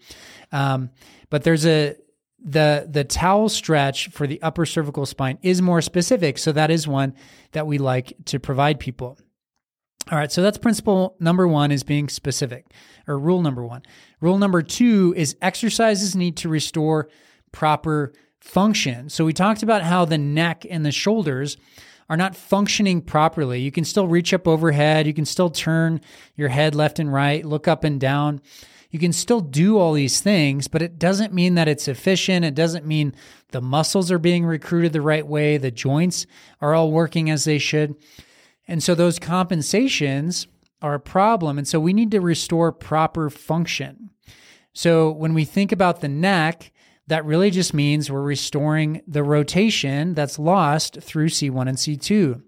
um, 0.51 0.91
but 1.29 1.43
there's 1.43 1.65
a 1.65 1.95
the 2.39 2.87
the 2.89 3.03
towel 3.03 3.49
stretch 3.49 4.09
for 4.09 4.27
the 4.27 4.41
upper 4.43 4.65
cervical 4.65 5.05
spine 5.07 5.39
is 5.41 5.61
more 5.61 5.81
specific, 5.81 6.37
so 6.37 6.51
that 6.51 6.69
is 6.69 6.87
one 6.87 7.15
that 7.51 7.65
we 7.65 7.79
like 7.79 8.13
to 8.25 8.39
provide 8.39 8.79
people. 8.79 9.17
All 10.11 10.19
right, 10.19 10.31
so 10.31 10.43
that's 10.43 10.59
principle 10.59 11.15
number 11.19 11.47
one 11.47 11.71
is 11.71 11.81
being 11.81 12.09
specific, 12.09 12.67
or 13.07 13.17
rule 13.17 13.41
number 13.41 13.65
one. 13.65 13.81
Rule 14.21 14.37
number 14.37 14.61
two 14.61 15.15
is 15.17 15.35
exercises 15.41 16.15
need 16.15 16.37
to 16.37 16.49
restore 16.49 17.09
proper 17.51 18.13
function. 18.39 19.09
So 19.09 19.25
we 19.25 19.33
talked 19.33 19.63
about 19.63 19.81
how 19.81 20.05
the 20.05 20.19
neck 20.19 20.63
and 20.69 20.85
the 20.85 20.91
shoulders 20.91 21.57
are 22.07 22.17
not 22.17 22.35
functioning 22.35 23.01
properly. 23.01 23.61
You 23.61 23.71
can 23.71 23.83
still 23.83 24.07
reach 24.07 24.31
up 24.31 24.47
overhead, 24.47 25.07
you 25.07 25.13
can 25.13 25.25
still 25.25 25.49
turn 25.49 26.01
your 26.35 26.49
head 26.49 26.75
left 26.75 26.99
and 26.99 27.11
right, 27.11 27.43
look 27.43 27.67
up 27.67 27.83
and 27.83 27.99
down. 27.99 28.41
You 28.91 28.99
can 28.99 29.11
still 29.11 29.41
do 29.41 29.77
all 29.77 29.93
these 29.93 30.21
things, 30.21 30.67
but 30.67 30.83
it 30.83 30.99
doesn't 30.99 31.33
mean 31.33 31.55
that 31.55 31.67
it's 31.67 31.87
efficient. 31.87 32.45
It 32.45 32.55
doesn't 32.55 32.85
mean 32.85 33.13
the 33.49 33.59
muscles 33.59 34.11
are 34.11 34.19
being 34.19 34.45
recruited 34.45 34.93
the 34.93 35.01
right 35.01 35.25
way, 35.25 35.57
the 35.57 35.71
joints 35.71 36.27
are 36.61 36.75
all 36.75 36.91
working 36.91 37.29
as 37.29 37.43
they 37.43 37.57
should. 37.57 37.95
And 38.67 38.81
so 38.81 38.95
those 38.95 39.19
compensations 39.19 40.47
are 40.81 40.95
a 40.95 40.99
problem. 40.99 41.57
And 41.57 41.67
so 41.67 41.79
we 41.79 41.93
need 41.93 42.11
to 42.11 42.21
restore 42.21 42.71
proper 42.71 43.29
function. 43.29 44.09
So 44.73 45.11
when 45.11 45.33
we 45.33 45.45
think 45.45 45.71
about 45.71 46.01
the 46.01 46.07
neck, 46.07 46.71
that 47.07 47.25
really 47.25 47.51
just 47.51 47.73
means 47.73 48.11
we're 48.11 48.21
restoring 48.21 49.01
the 49.07 49.23
rotation 49.23 50.13
that's 50.13 50.39
lost 50.39 51.01
through 51.01 51.29
C1 51.29 51.67
and 51.67 51.77
C2. 51.77 52.41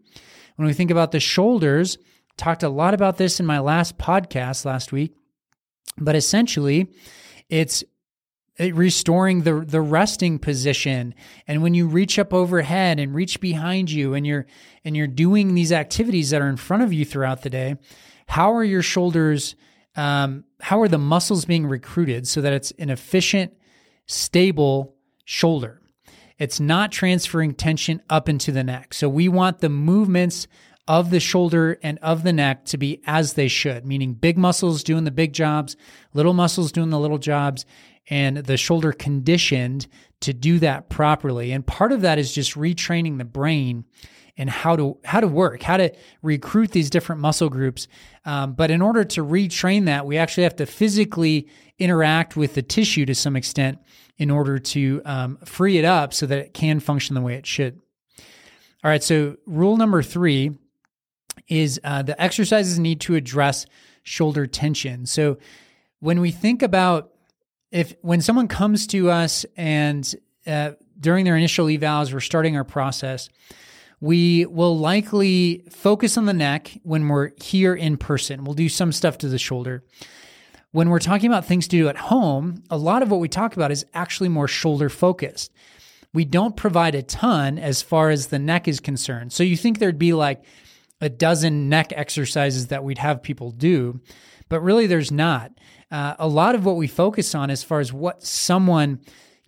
When 0.55 0.67
we 0.67 0.73
think 0.73 0.91
about 0.91 1.11
the 1.11 1.19
shoulders, 1.19 1.97
talked 2.37 2.63
a 2.63 2.69
lot 2.69 2.93
about 2.93 3.17
this 3.17 3.39
in 3.39 3.45
my 3.45 3.59
last 3.59 3.97
podcast 3.97 4.65
last 4.65 4.91
week, 4.91 5.15
but 5.97 6.15
essentially 6.15 6.91
it's 7.49 7.83
restoring 8.59 9.41
the 9.43 9.63
the 9.65 9.81
resting 9.81 10.39
position 10.39 11.13
and 11.47 11.61
when 11.61 11.73
you 11.73 11.87
reach 11.87 12.17
up 12.17 12.33
overhead 12.33 12.99
and 12.99 13.13
reach 13.13 13.39
behind 13.39 13.91
you 13.91 14.13
and 14.13 14.25
you're 14.25 14.45
and 14.83 14.97
you're 14.97 15.05
doing 15.05 15.53
these 15.53 15.71
activities 15.71 16.31
that 16.31 16.41
are 16.41 16.49
in 16.49 16.57
front 16.57 16.81
of 16.81 16.91
you 16.91 17.05
throughout 17.05 17.43
the 17.43 17.49
day 17.49 17.75
how 18.27 18.51
are 18.53 18.63
your 18.63 18.81
shoulders 18.81 19.55
um, 19.95 20.43
how 20.61 20.81
are 20.81 20.87
the 20.87 20.97
muscles 20.97 21.45
being 21.45 21.67
recruited 21.67 22.27
so 22.27 22.41
that 22.41 22.53
it's 22.53 22.71
an 22.79 22.89
efficient 22.89 23.53
stable 24.07 24.95
shoulder. 25.25 25.81
It's 26.39 26.59
not 26.59 26.91
transferring 26.91 27.53
tension 27.55 28.01
up 28.09 28.29
into 28.29 28.51
the 28.51 28.63
neck. 28.63 28.93
So 28.93 29.09
we 29.09 29.27
want 29.27 29.59
the 29.59 29.69
movements 29.69 30.47
of 30.87 31.09
the 31.09 31.19
shoulder 31.19 31.77
and 31.83 31.99
of 32.01 32.23
the 32.23 32.31
neck 32.31 32.63
to 32.65 32.77
be 32.77 33.01
as 33.05 33.33
they 33.33 33.49
should, 33.49 33.85
meaning 33.85 34.13
big 34.13 34.37
muscles 34.37 34.83
doing 34.83 35.03
the 35.03 35.11
big 35.11 35.33
jobs, 35.33 35.75
little 36.13 36.33
muscles 36.33 36.71
doing 36.71 36.91
the 36.91 36.99
little 36.99 37.17
jobs, 37.17 37.65
and 38.09 38.37
the 38.37 38.57
shoulder 38.57 38.91
conditioned 38.91 39.87
to 40.21 40.33
do 40.33 40.59
that 40.59 40.89
properly. 40.89 41.51
And 41.51 41.65
part 41.65 41.91
of 41.91 42.01
that 42.01 42.17
is 42.17 42.33
just 42.33 42.55
retraining 42.55 43.17
the 43.17 43.25
brain 43.25 43.85
and 44.37 44.49
how 44.49 44.75
to 44.75 44.97
how 45.03 45.19
to 45.19 45.27
work, 45.27 45.63
how 45.63 45.77
to 45.77 45.91
recruit 46.21 46.71
these 46.71 46.89
different 46.89 47.21
muscle 47.21 47.49
groups. 47.49 47.87
Um, 48.23 48.53
but 48.53 48.69
in 48.69 48.81
order 48.81 49.03
to 49.03 49.25
retrain 49.25 49.85
that, 49.85 50.05
we 50.05 50.17
actually 50.17 50.43
have 50.43 50.55
to 50.57 50.65
physically 50.65 51.47
interact 51.79 52.37
with 52.37 52.53
the 52.53 52.61
tissue 52.61 53.05
to 53.05 53.15
some 53.15 53.35
extent 53.35 53.79
in 54.17 54.31
order 54.31 54.59
to 54.59 55.01
um, 55.05 55.37
free 55.43 55.77
it 55.77 55.85
up 55.85 56.13
so 56.13 56.25
that 56.25 56.39
it 56.39 56.53
can 56.53 56.79
function 56.79 57.15
the 57.15 57.21
way 57.21 57.35
it 57.35 57.45
should. 57.45 57.79
All 58.83 58.91
right, 58.91 59.03
so 59.03 59.37
rule 59.45 59.75
number 59.75 60.03
three 60.03 60.51
is 61.47 61.79
uh, 61.83 62.03
the 62.03 62.19
exercises 62.21 62.77
need 62.77 63.01
to 63.01 63.15
address 63.15 63.65
shoulder 64.03 64.47
tension. 64.47 65.05
So 65.05 65.37
when 65.99 66.21
we 66.21 66.31
think 66.31 66.61
about 66.61 67.11
if 67.71 67.95
when 68.01 68.21
someone 68.21 68.47
comes 68.47 68.87
to 68.87 69.09
us 69.09 69.45
and 69.55 70.15
uh, 70.45 70.71
during 70.99 71.25
their 71.25 71.35
initial 71.35 71.67
evals, 71.67 72.13
we're 72.13 72.19
starting 72.19 72.55
our 72.55 72.63
process, 72.63 73.29
we 73.99 74.45
will 74.45 74.77
likely 74.77 75.63
focus 75.69 76.17
on 76.17 76.25
the 76.25 76.33
neck 76.33 76.79
when 76.83 77.07
we're 77.07 77.31
here 77.41 77.73
in 77.73 77.97
person. 77.97 78.43
We'll 78.43 78.53
do 78.53 78.69
some 78.69 78.91
stuff 78.91 79.17
to 79.19 79.27
the 79.27 79.39
shoulder 79.39 79.83
when 80.71 80.89
we're 80.89 80.99
talking 80.99 81.27
about 81.27 81.45
things 81.45 81.67
to 81.67 81.77
do 81.77 81.89
at 81.89 81.97
home, 81.97 82.63
a 82.69 82.77
lot 82.77 83.01
of 83.01 83.09
what 83.09 83.19
we 83.19 83.27
talk 83.27 83.55
about 83.55 83.71
is 83.71 83.85
actually 83.93 84.29
more 84.29 84.47
shoulder 84.47 84.89
focused. 84.89 85.51
We 86.13 86.25
don't 86.25 86.55
provide 86.55 86.95
a 86.95 87.01
ton 87.01 87.57
as 87.57 87.81
far 87.81 88.09
as 88.09 88.27
the 88.27 88.39
neck 88.39 88.67
is 88.67 88.79
concerned. 88.79 89.33
So 89.33 89.43
you 89.43 89.57
think 89.57 89.79
there'd 89.79 89.97
be 89.97 90.13
like 90.13 90.43
a 90.99 91.09
dozen 91.09 91.69
neck 91.69 91.93
exercises 91.95 92.67
that 92.67 92.83
we'd 92.83 92.97
have 92.97 93.23
people 93.23 93.49
do, 93.49 94.01
but 94.49 94.61
really 94.61 94.87
there's 94.87 95.11
not. 95.11 95.51
Uh, 95.91 96.15
a 96.19 96.27
lot 96.27 96.55
of 96.55 96.65
what 96.65 96.75
we 96.75 96.87
focus 96.87 97.33
on 97.33 97.49
as 97.49 97.63
far 97.63 97.79
as 97.79 97.93
what 97.93 98.23
someone 98.23 98.99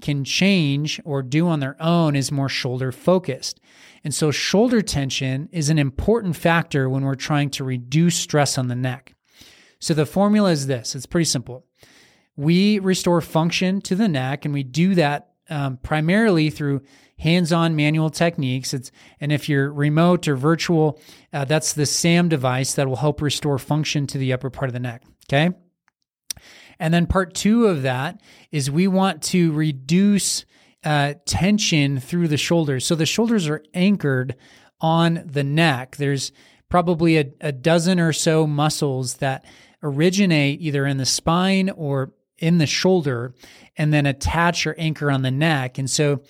can 0.02 0.24
change 0.24 1.02
or 1.04 1.22
do 1.22 1.48
on 1.48 1.60
their 1.60 1.76
own 1.82 2.16
is 2.16 2.32
more 2.32 2.50
shoulder 2.50 2.92
focused. 2.92 3.60
And 4.04 4.14
so 4.14 4.32
shoulder 4.32 4.82
tension 4.82 5.50
is 5.52 5.70
an 5.70 5.78
important 5.78 6.36
factor 6.36 6.90
when 6.90 7.04
we're 7.04 7.16
trying 7.16 7.50
to 7.52 7.64
reduce 7.64 8.16
stress 8.16 8.58
on 8.58 8.68
the 8.68 8.76
neck. 8.76 9.14
So 9.80 9.94
the 9.94 10.06
formula 10.06 10.52
is 10.52 10.68
this 10.68 10.96
it's 10.96 11.06
pretty 11.06 11.26
simple. 11.26 11.66
We 12.36 12.80
restore 12.80 13.20
function 13.20 13.82
to 13.82 13.96
the 13.96 14.08
neck, 14.08 14.46
and 14.46 14.54
we 14.54 14.64
do 14.64 14.96
that 14.96 15.32
um, 15.50 15.78
primarily 15.78 16.50
through 16.50 16.82
hands-on 17.20 17.76
manual 17.76 18.10
techniques. 18.10 18.74
It's 18.74 18.92
and 19.20 19.32
if 19.32 19.48
you're 19.48 19.72
remote 19.72 20.28
or 20.28 20.36
virtual, 20.36 21.00
uh, 21.32 21.46
that's 21.46 21.74
the 21.74 21.86
SAM 21.86 22.30
device 22.30 22.74
that 22.74 22.88
will 22.88 22.98
help 22.98 23.22
restore 23.22 23.60
function 23.60 24.08
to 24.08 24.18
the 24.18 24.34
upper 24.34 24.50
part 24.50 24.70
of 24.70 24.74
the 24.74 24.80
neck. 24.80 25.04
Okay. 25.32 25.52
And 26.80 26.94
then 26.94 27.08
part 27.08 27.34
two 27.34 27.68
of 27.68 27.82
that 27.82 28.22
is 28.52 28.72
we 28.72 28.88
want 28.88 29.22
to 29.24 29.52
reduce 29.52 30.46
uh, 30.84 31.16
tension 31.26 32.00
through 32.00 32.30
the 32.30 32.38
shoulders. 32.38 32.86
So 32.86 32.96
the 32.96 33.06
shoulders 33.06 33.50
are 33.50 33.64
anchored 33.74 34.36
on 34.80 35.22
the 35.26 35.44
neck. 35.44 35.98
There's 35.98 36.32
probably 36.70 37.18
a, 37.18 37.26
a 37.42 37.52
dozen 37.52 38.00
or 38.00 38.14
so 38.14 38.48
muscles 38.48 39.16
that 39.16 39.44
originate 39.84 40.62
either 40.62 40.86
in 40.86 40.98
the 40.98 41.06
spine 41.06 41.70
or 41.70 42.14
in 42.38 42.60
the 42.60 42.66
shoulder 42.66 43.34
and 43.78 43.94
then 43.94 44.06
attach 44.06 44.66
or 44.66 44.76
anchor 44.78 45.12
on 45.12 45.22
the 45.22 45.32
neck. 45.32 45.78
And 45.78 45.90
so 45.90 46.22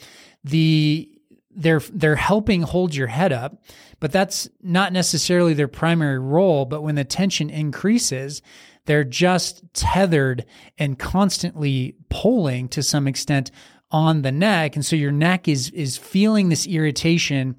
the 0.44 1.10
they're 1.52 1.82
they're 1.92 2.16
helping 2.16 2.62
hold 2.62 2.96
your 2.96 3.08
head 3.08 3.34
up, 3.34 3.62
but 4.00 4.12
that's 4.12 4.50
not 4.62 4.94
necessarily 4.94 5.54
their 5.54 5.68
primary 5.68 6.20
role, 6.20 6.66
but 6.66 6.82
when 6.82 6.96
the 6.96 7.04
tension 7.04 7.50
increases, 7.50 8.42
they're 8.86 9.04
just 9.04 9.64
tethered 9.74 10.46
and 10.78 10.98
constantly 10.98 11.96
pulling 12.10 12.68
to 12.70 12.82
some 12.82 13.08
extent 13.08 13.52
on 13.92 14.22
the 14.22 14.32
neck. 14.32 14.76
And 14.76 14.86
so 14.86 14.96
your 14.96 15.12
neck 15.12 15.48
is, 15.48 15.70
is 15.72 15.98
feeling 15.98 16.50
this 16.50 16.68
irritation 16.68 17.56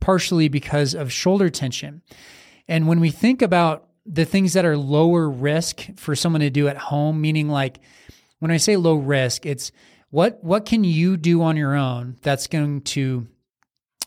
partially 0.00 0.48
because 0.48 0.94
of 0.94 1.12
shoulder 1.12 1.50
tension. 1.50 2.02
And 2.68 2.86
when 2.86 3.00
we 3.00 3.10
think 3.10 3.42
about 3.42 3.88
the 4.06 4.24
things 4.24 4.52
that 4.52 4.64
are 4.64 4.76
lower 4.76 5.28
risk 5.28 5.86
for 5.96 6.14
someone 6.14 6.40
to 6.40 6.50
do 6.50 6.68
at 6.68 6.76
home, 6.76 7.20
meaning 7.20 7.48
like 7.48 7.80
when 8.38 8.50
I 8.50 8.56
say 8.56 8.76
low 8.76 8.94
risk, 8.94 9.46
it's 9.46 9.72
what 10.10 10.42
what 10.42 10.64
can 10.64 10.84
you 10.84 11.16
do 11.16 11.42
on 11.42 11.56
your 11.56 11.74
own 11.74 12.16
that's 12.22 12.46
going 12.46 12.80
to 12.82 13.26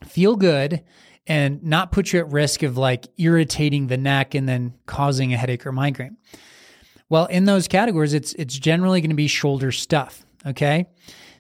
feel 0.05 0.35
good 0.35 0.83
and 1.27 1.63
not 1.63 1.91
put 1.91 2.11
you 2.11 2.19
at 2.19 2.31
risk 2.31 2.63
of 2.63 2.77
like 2.77 3.07
irritating 3.17 3.87
the 3.87 3.97
neck 3.97 4.33
and 4.35 4.49
then 4.49 4.73
causing 4.85 5.33
a 5.33 5.37
headache 5.37 5.65
or 5.65 5.71
migraine. 5.71 6.17
Well, 7.09 7.25
in 7.27 7.45
those 7.45 7.67
categories, 7.67 8.13
it's 8.13 8.33
it's 8.33 8.57
generally 8.57 9.01
going 9.01 9.09
to 9.09 9.15
be 9.15 9.27
shoulder 9.27 9.71
stuff. 9.71 10.25
Okay. 10.45 10.87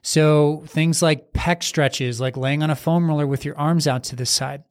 So 0.03 0.63
things 0.67 1.01
like 1.01 1.31
pec 1.33 1.63
stretches, 1.63 2.19
like 2.19 2.35
laying 2.35 2.63
on 2.63 2.69
a 2.69 2.75
foam 2.75 3.07
roller 3.07 3.27
with 3.27 3.45
your 3.45 3.57
arms 3.57 3.87
out 3.87 4.03
to 4.05 4.15
the 4.15 4.25
side, 4.25 4.63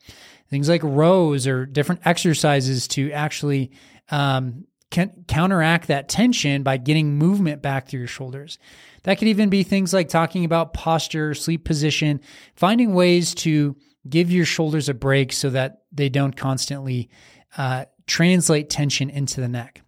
things 0.49 0.69
like 0.69 0.83
rows 0.83 1.47
or 1.47 1.67
different 1.67 2.03
exercises 2.05 2.89
to 2.89 3.13
actually 3.13 3.71
um, 4.11 4.67
can 4.91 5.25
counteract 5.29 5.87
that 5.89 6.09
tension 6.09 6.63
by 6.63 6.77
getting 6.77 7.17
movement 7.17 7.63
back 7.63 7.89
through 7.89 8.01
your 8.01 8.09
shoulders. 8.09 8.59
That 9.05 9.19
could 9.19 9.29
even 9.29 9.49
be 9.49 9.63
things 9.63 9.93
like 9.93 10.09
talking 10.09 10.45
about 10.45 10.75
posture, 10.75 11.33
sleep 11.35 11.65
position, 11.65 12.21
finding 12.57 12.93
ways 12.93 13.35
to 13.37 13.77
give 14.09 14.33
your 14.33 14.45
shoulders 14.45 14.89
a 14.89 14.95
break 14.95 15.33
so 15.33 15.51
that 15.51 15.83
they 15.93 16.09
don't 16.09 16.37
constantly 16.37 17.09
uh, 17.57 17.85
translate 18.07 18.69
tension 18.69 19.11
into 19.11 19.41
the 19.41 19.49
neck. 19.49 19.83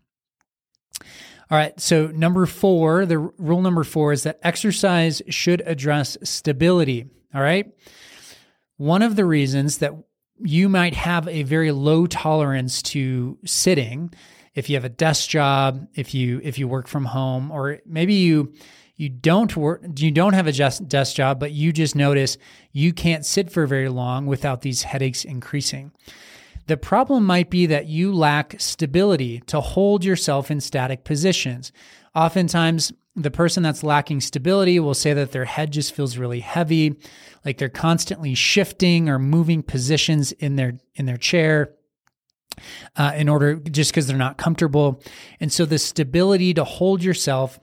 All 1.50 1.58
right, 1.58 1.78
so 1.78 2.06
number 2.06 2.46
four, 2.46 3.04
the 3.04 3.18
rule 3.18 3.60
number 3.60 3.84
four 3.84 4.12
is 4.12 4.22
that 4.22 4.38
exercise 4.42 5.20
should 5.28 5.62
address 5.66 6.16
stability. 6.22 7.10
All 7.34 7.42
right. 7.42 7.70
One 8.78 9.02
of 9.02 9.16
the 9.16 9.26
reasons 9.26 9.78
that 9.78 9.92
you 10.38 10.68
might 10.68 10.94
have 10.94 11.28
a 11.28 11.42
very 11.42 11.70
low 11.70 12.06
tolerance 12.06 12.80
to 12.82 13.38
sitting 13.44 14.12
if 14.54 14.68
you 14.68 14.76
have 14.76 14.84
a 14.84 14.90
desk 14.90 15.28
job, 15.28 15.86
if 15.94 16.14
you 16.14 16.40
if 16.42 16.58
you 16.58 16.68
work 16.68 16.86
from 16.86 17.06
home, 17.06 17.50
or 17.50 17.78
maybe 17.86 18.14
you 18.14 18.52
you 18.96 19.08
don't 19.08 19.56
work 19.56 19.82
you 19.96 20.10
don't 20.10 20.34
have 20.34 20.46
a 20.46 20.52
desk 20.52 21.14
job, 21.16 21.40
but 21.40 21.52
you 21.52 21.72
just 21.72 21.96
notice 21.96 22.36
you 22.72 22.92
can't 22.92 23.24
sit 23.24 23.50
for 23.50 23.66
very 23.66 23.88
long 23.88 24.26
without 24.26 24.62
these 24.62 24.82
headaches 24.82 25.24
increasing. 25.24 25.92
The 26.66 26.76
problem 26.76 27.26
might 27.26 27.50
be 27.50 27.66
that 27.66 27.86
you 27.86 28.14
lack 28.14 28.54
stability 28.60 29.40
to 29.46 29.60
hold 29.60 30.04
yourself 30.04 30.50
in 30.50 30.60
static 30.60 31.04
positions. 31.04 31.72
Oftentimes, 32.14 32.92
the 33.16 33.30
person 33.30 33.62
that's 33.62 33.82
lacking 33.82 34.20
stability 34.20 34.78
will 34.78 34.94
say 34.94 35.12
that 35.12 35.32
their 35.32 35.44
head 35.44 35.72
just 35.72 35.94
feels 35.94 36.16
really 36.16 36.40
heavy, 36.40 36.94
like 37.44 37.58
they're 37.58 37.68
constantly 37.68 38.34
shifting 38.34 39.08
or 39.08 39.18
moving 39.18 39.62
positions 39.62 40.32
in 40.32 40.56
their 40.56 40.78
in 40.94 41.06
their 41.06 41.16
chair 41.16 41.74
uh, 42.96 43.12
in 43.16 43.28
order 43.28 43.56
just 43.56 43.90
because 43.90 44.06
they're 44.06 44.16
not 44.16 44.38
comfortable. 44.38 45.02
And 45.40 45.52
so 45.52 45.64
the 45.64 45.78
stability 45.78 46.54
to 46.54 46.64
hold 46.64 47.02
yourself 47.02 47.58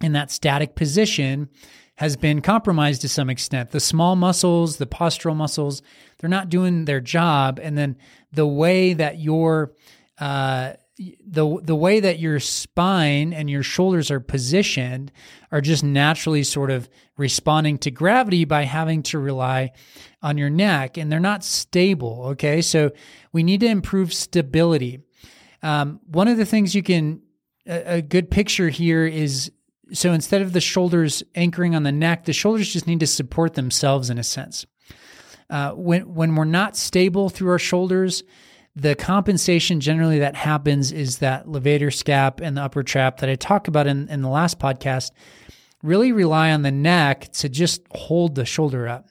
in 0.00 0.12
that 0.12 0.30
static 0.30 0.74
position 0.74 1.48
has 1.96 2.16
been 2.16 2.40
compromised 2.40 3.02
to 3.02 3.08
some 3.08 3.30
extent. 3.30 3.70
The 3.70 3.80
small 3.80 4.16
muscles, 4.16 4.78
the 4.78 4.86
postural 4.86 5.36
muscles, 5.36 5.82
they're 6.18 6.30
not 6.30 6.48
doing 6.48 6.84
their 6.84 7.00
job. 7.00 7.60
And 7.62 7.76
then 7.76 7.96
the 8.32 8.46
way 8.46 8.94
that 8.94 9.18
your 9.18 9.72
uh, 10.18 10.72
the 11.24 11.60
the 11.62 11.74
way 11.74 12.00
that 12.00 12.18
your 12.18 12.40
spine 12.40 13.32
and 13.32 13.48
your 13.48 13.62
shoulders 13.62 14.10
are 14.10 14.20
positioned 14.20 15.12
are 15.50 15.60
just 15.60 15.84
naturally 15.84 16.42
sort 16.42 16.70
of 16.70 16.88
responding 17.16 17.78
to 17.78 17.90
gravity 17.90 18.44
by 18.44 18.62
having 18.62 19.02
to 19.02 19.18
rely 19.18 19.72
on 20.22 20.38
your 20.38 20.50
neck 20.50 20.96
and 20.96 21.10
they're 21.10 21.20
not 21.20 21.44
stable 21.44 22.24
okay? 22.26 22.62
So 22.62 22.90
we 23.32 23.42
need 23.42 23.60
to 23.60 23.66
improve 23.66 24.12
stability. 24.12 25.00
Um, 25.62 26.00
one 26.06 26.28
of 26.28 26.36
the 26.36 26.44
things 26.44 26.74
you 26.74 26.82
can 26.82 27.22
a, 27.66 27.96
a 27.96 28.02
good 28.02 28.30
picture 28.30 28.68
here 28.68 29.06
is 29.06 29.50
so 29.92 30.12
instead 30.12 30.42
of 30.42 30.52
the 30.52 30.60
shoulders 30.60 31.22
anchoring 31.34 31.74
on 31.74 31.82
the 31.82 31.92
neck 31.92 32.24
the 32.24 32.32
shoulders 32.32 32.72
just 32.72 32.86
need 32.86 33.00
to 33.00 33.06
support 33.06 33.54
themselves 33.54 34.10
in 34.10 34.18
a 34.18 34.24
sense. 34.24 34.66
Uh, 35.48 35.72
when 35.72 36.14
when 36.14 36.34
we're 36.34 36.44
not 36.44 36.76
stable 36.76 37.28
through 37.28 37.50
our 37.50 37.58
shoulders 37.58 38.22
the 38.74 38.94
compensation 38.94 39.80
generally 39.80 40.18
that 40.20 40.34
happens 40.34 40.92
is 40.92 41.18
that 41.18 41.46
levator 41.46 41.88
scap 41.88 42.40
and 42.40 42.56
the 42.56 42.62
upper 42.62 42.82
trap 42.82 43.18
that 43.18 43.28
I 43.28 43.34
talked 43.34 43.68
about 43.68 43.86
in, 43.86 44.08
in 44.08 44.22
the 44.22 44.28
last 44.28 44.58
podcast 44.58 45.10
really 45.82 46.12
rely 46.12 46.52
on 46.52 46.62
the 46.62 46.70
neck 46.70 47.30
to 47.32 47.48
just 47.48 47.82
hold 47.90 48.34
the 48.34 48.44
shoulder 48.44 48.88
up. 48.88 49.08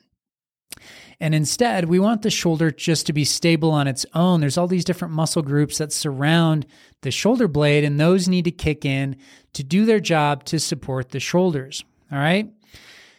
And 1.20 1.36
instead, 1.36 1.86
we 1.86 2.00
want 2.00 2.24
the 2.24 2.32
shoulder 2.32 2.72
just 2.72 3.06
to 3.06 3.14
be 3.14 3.26
stable 3.26 3.70
on 3.70 3.88
its 3.88 4.08
own. 4.16 4.40
There's 4.40 4.58
all 4.58 4.68
these 4.68 4.86
different 4.86 5.14
muscle 5.14 5.44
groups 5.44 5.78
that 5.78 5.94
surround 5.94 6.66
the 7.02 7.12
shoulder 7.12 7.48
blade, 7.48 7.84
and 7.84 8.00
those 8.00 8.28
need 8.28 8.46
to 8.46 8.52
kick 8.52 8.86
in 8.86 9.18
to 9.54 9.64
do 9.64 9.86
their 9.86 10.00
job 10.00 10.46
to 10.46 10.60
support 10.60 11.10
the 11.10 11.20
shoulders. 11.20 11.84
All 12.12 12.18
right. 12.18 12.52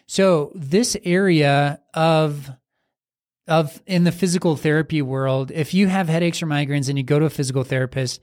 So, 0.08 0.50
this 0.56 0.96
area 1.04 1.80
of 1.94 2.50
of 3.48 3.82
in 3.86 4.04
the 4.04 4.12
physical 4.12 4.56
therapy 4.56 5.02
world, 5.02 5.50
if 5.50 5.74
you 5.74 5.88
have 5.88 6.08
headaches 6.08 6.42
or 6.42 6.46
migraines 6.46 6.88
and 6.88 6.96
you 6.96 7.04
go 7.04 7.18
to 7.18 7.26
a 7.26 7.30
physical 7.30 7.64
therapist, 7.64 8.20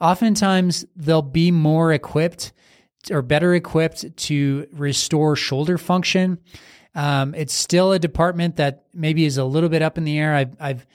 oftentimes 0.00 0.84
they'll 0.96 1.22
be 1.22 1.50
more 1.50 1.92
equipped 1.92 2.52
or 3.10 3.22
better 3.22 3.54
equipped 3.54 4.16
to 4.16 4.66
restore 4.72 5.36
shoulder 5.36 5.78
function. 5.78 6.38
Um, 6.94 7.34
it's 7.34 7.54
still 7.54 7.92
a 7.92 7.98
department 7.98 8.56
that 8.56 8.86
maybe 8.92 9.24
is 9.24 9.38
a 9.38 9.44
little 9.44 9.68
bit 9.68 9.82
up 9.82 9.98
in 9.98 10.04
the 10.04 10.18
air. 10.18 10.34
I've, 10.34 10.56
I've 10.58 10.86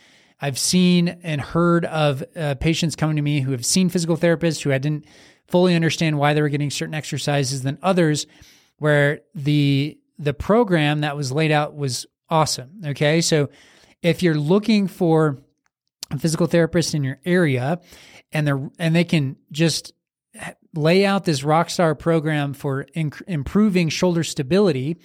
I've 0.42 0.60
seen 0.60 1.08
and 1.24 1.40
heard 1.40 1.86
of 1.86 2.22
uh, 2.36 2.56
patients 2.56 2.98
coming 2.98 3.16
to 3.16 3.22
me 3.22 3.40
who 3.40 3.52
have 3.52 3.66
seen 3.66 3.88
physical 3.88 4.18
therapists 4.18 4.62
who 4.62 4.74
I 4.74 4.78
didn't 4.78 5.06
fully 5.48 5.74
understand 5.74 6.18
why 6.18 6.34
they 6.34 6.42
were 6.42 6.50
getting 6.50 6.70
certain 6.70 6.94
exercises 6.94 7.64
than 7.64 7.78
others, 7.82 8.28
where 8.78 9.22
the 9.34 9.98
the 10.20 10.34
program 10.34 11.00
that 11.02 11.16
was 11.16 11.32
laid 11.32 11.52
out 11.52 11.76
was 11.76 12.06
awesome. 12.30 12.82
Okay. 12.86 13.22
So 13.22 13.50
if 14.02 14.24
you're 14.24 14.36
looking 14.36 14.88
for 14.88 15.40
a 16.12 16.20
physical 16.20 16.48
therapist 16.48 16.94
in 16.94 17.04
your 17.04 17.20
area 17.26 17.80
and 18.32 18.48
they're, 18.48 18.70
and 18.80 18.96
they 18.96 19.04
can 19.04 19.38
just 19.52 19.94
lay 20.76 21.06
out 21.06 21.26
this 21.26 21.42
rockstar 21.42 21.98
program 21.98 22.54
for 22.54 22.86
inc- 22.96 23.22
improving 23.28 23.90
shoulder 23.90 24.24
stability, 24.24 24.98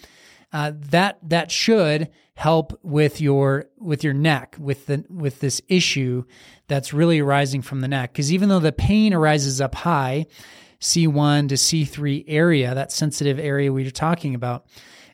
uh, 0.52 0.72
that 0.74 1.18
that 1.22 1.50
should 1.50 2.08
help 2.34 2.78
with 2.82 3.20
your 3.20 3.66
with 3.78 4.02
your 4.04 4.14
neck 4.14 4.56
with 4.58 4.86
the 4.86 5.04
with 5.10 5.40
this 5.40 5.60
issue 5.68 6.24
that's 6.68 6.94
really 6.94 7.18
arising 7.18 7.60
from 7.60 7.80
the 7.80 7.88
neck 7.88 8.12
because 8.12 8.32
even 8.32 8.48
though 8.48 8.60
the 8.60 8.72
pain 8.72 9.12
arises 9.12 9.60
up 9.60 9.74
high 9.74 10.24
C1 10.80 11.48
to 11.48 11.56
C3 11.56 12.24
area 12.28 12.74
that 12.74 12.92
sensitive 12.92 13.38
area 13.38 13.72
we 13.72 13.86
are 13.86 13.90
talking 13.90 14.34
about 14.34 14.66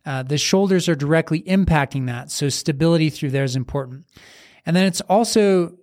uh, 0.07 0.23
the 0.23 0.38
shoulders 0.38 0.88
are 0.88 0.95
directly 0.95 1.43
impacting 1.43 2.07
that. 2.07 2.31
So 2.31 2.49
stability 2.49 3.11
through 3.11 3.31
there 3.31 3.45
is 3.45 3.57
important. 3.57 4.05
And 4.67 4.77
then 4.77 4.87
it's 4.87 5.01
also 5.03 5.77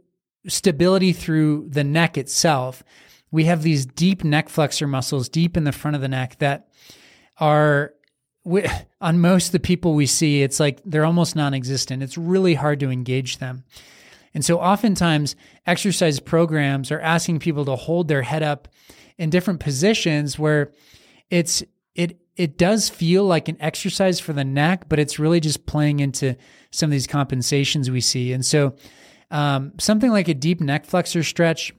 stability 0.48 1.14
through 1.14 1.70
the 1.70 1.84
neck 1.84 2.18
itself. 2.18 2.84
We 3.32 3.46
have 3.46 3.64
these 3.64 3.86
deep 3.86 4.24
neck 4.24 4.50
flexor 4.50 4.88
muscles 4.88 5.30
deep 5.30 5.58
in 5.58 5.64
the 5.64 5.72
front 5.72 5.96
of 5.96 6.02
the 6.02 6.08
neck 6.08 6.38
that 6.40 6.68
are 7.40 7.94
we, 8.44 8.66
on 9.02 9.20
most 9.20 9.48
of 9.48 9.52
the 9.54 9.60
people 9.60 9.94
we 9.94 10.06
see, 10.06 10.42
it's 10.42 10.60
like 10.60 10.82
they're 10.86 11.06
almost 11.06 11.36
non 11.36 11.54
existent. 11.54 12.04
It's 12.04 12.18
really 12.18 12.54
hard 12.54 12.80
to 12.82 12.90
engage 12.90 13.38
them. 13.38 13.64
And 14.34 14.46
so 14.46 14.60
oftentimes 14.60 15.36
exercise 15.66 16.20
programs 16.20 16.92
are 16.92 17.02
asking 17.02 17.40
people 17.40 17.66
to 17.66 17.76
hold 17.76 18.08
their 18.08 18.22
head 18.22 18.44
up 18.44 18.70
in 19.18 19.30
different 19.30 19.60
positions 19.60 20.40
where 20.40 20.72
it's 21.30 21.64
it 21.96 22.21
it 22.36 22.58
does 22.58 22.90
feel 22.90 23.26
like 23.26 23.48
an 23.48 23.58
exercise 23.60 24.20
for 24.20 24.34
the 24.34 24.44
neck, 24.44 24.86
but 24.88 25.00
it's 25.00 25.20
really 25.20 25.40
just 25.40 25.66
playing 25.66 26.00
into 26.00 26.36
some 26.72 26.88
of 26.88 26.92
these 26.92 27.08
compensations 27.08 27.92
we 27.92 28.02
see. 28.02 28.34
And 28.34 28.46
so, 28.46 28.76
um, 29.30 29.74
something 29.80 30.12
like 30.12 30.28
a 30.28 30.34
deep 30.34 30.60
neck 30.60 30.86
flexor 30.86 31.24
stretch 31.24 31.74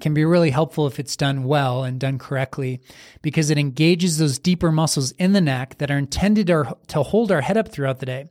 can 0.00 0.14
be 0.14 0.24
really 0.24 0.50
helpful 0.50 0.86
if 0.86 1.00
it's 1.00 1.16
done 1.16 1.44
well 1.44 1.82
and 1.82 1.98
done 1.98 2.18
correctly 2.18 2.80
because 3.22 3.50
it 3.50 3.58
engages 3.58 4.18
those 4.18 4.38
deeper 4.38 4.70
muscles 4.70 5.10
in 5.12 5.32
the 5.32 5.40
neck 5.40 5.78
that 5.78 5.90
are 5.90 5.98
intended 5.98 6.46
to 6.46 7.02
hold 7.02 7.32
our 7.32 7.40
head 7.40 7.56
up 7.56 7.68
throughout 7.68 7.98
the 7.98 8.06
day. 8.06 8.28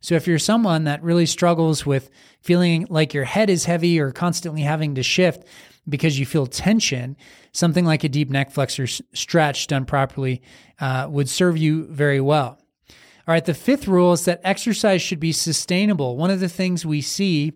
So 0.00 0.14
if 0.14 0.26
you're 0.26 0.38
someone 0.38 0.84
that 0.84 1.02
really 1.02 1.26
struggles 1.26 1.84
with 1.84 2.10
feeling 2.40 2.86
like 2.88 3.12
your 3.12 3.24
head 3.24 3.50
is 3.50 3.66
heavy 3.66 4.00
or 4.00 4.12
constantly 4.12 4.62
having 4.62 4.94
to 4.94 5.02
shift, 5.02 5.44
because 5.88 6.18
you 6.18 6.26
feel 6.26 6.46
tension, 6.46 7.16
something 7.52 7.84
like 7.84 8.04
a 8.04 8.08
deep 8.08 8.30
neck 8.30 8.50
flexor 8.50 8.86
stretch 8.86 9.66
done 9.66 9.84
properly 9.84 10.42
uh, 10.78 11.06
would 11.10 11.28
serve 11.28 11.58
you 11.58 11.86
very 11.86 12.20
well. 12.20 12.58
All 12.88 13.34
right, 13.34 13.44
the 13.44 13.54
fifth 13.54 13.86
rule 13.86 14.12
is 14.12 14.24
that 14.24 14.40
exercise 14.44 15.02
should 15.02 15.20
be 15.20 15.32
sustainable. 15.32 16.16
One 16.16 16.30
of 16.30 16.40
the 16.40 16.48
things 16.48 16.86
we 16.86 17.00
see 17.00 17.52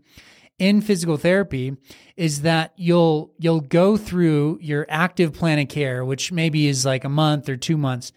in 0.59 0.81
physical 0.81 1.17
therapy 1.17 1.77
is 2.17 2.43
that 2.43 2.73
you'll 2.77 3.33
you'll 3.39 3.61
go 3.61 3.97
through 3.97 4.59
your 4.61 4.87
active 4.89 5.33
plan 5.33 5.59
of 5.59 5.69
care, 5.69 6.05
which 6.05 6.31
maybe 6.31 6.69
is 6.69 6.85
like 6.85 7.05
a 7.05 7.09
month 7.09 7.49
or 7.49 7.57
two 7.57 7.77
months, 7.77 8.13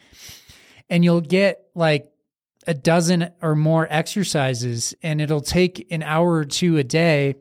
and 0.90 1.04
you'll 1.04 1.22
get 1.22 1.66
like 1.74 2.12
a 2.68 2.74
dozen 2.74 3.32
or 3.42 3.56
more 3.56 3.88
exercises 3.90 4.94
and 5.02 5.22
it'll 5.22 5.42
take 5.42 5.88
an 5.90 6.04
hour 6.04 6.34
or 6.34 6.46
two 6.46 6.78
a 6.78 6.84
day. 6.84 7.36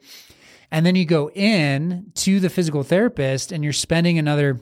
And 0.71 0.87
then 0.87 0.95
you 0.95 1.05
go 1.05 1.31
in 1.31 2.13
to 2.15 2.41
the 2.41 2.49
physical 2.49 2.85
therapist 2.85 3.51
and 3.53 3.63
you're 3.63 3.73
spending 3.73 4.19
another 4.19 4.61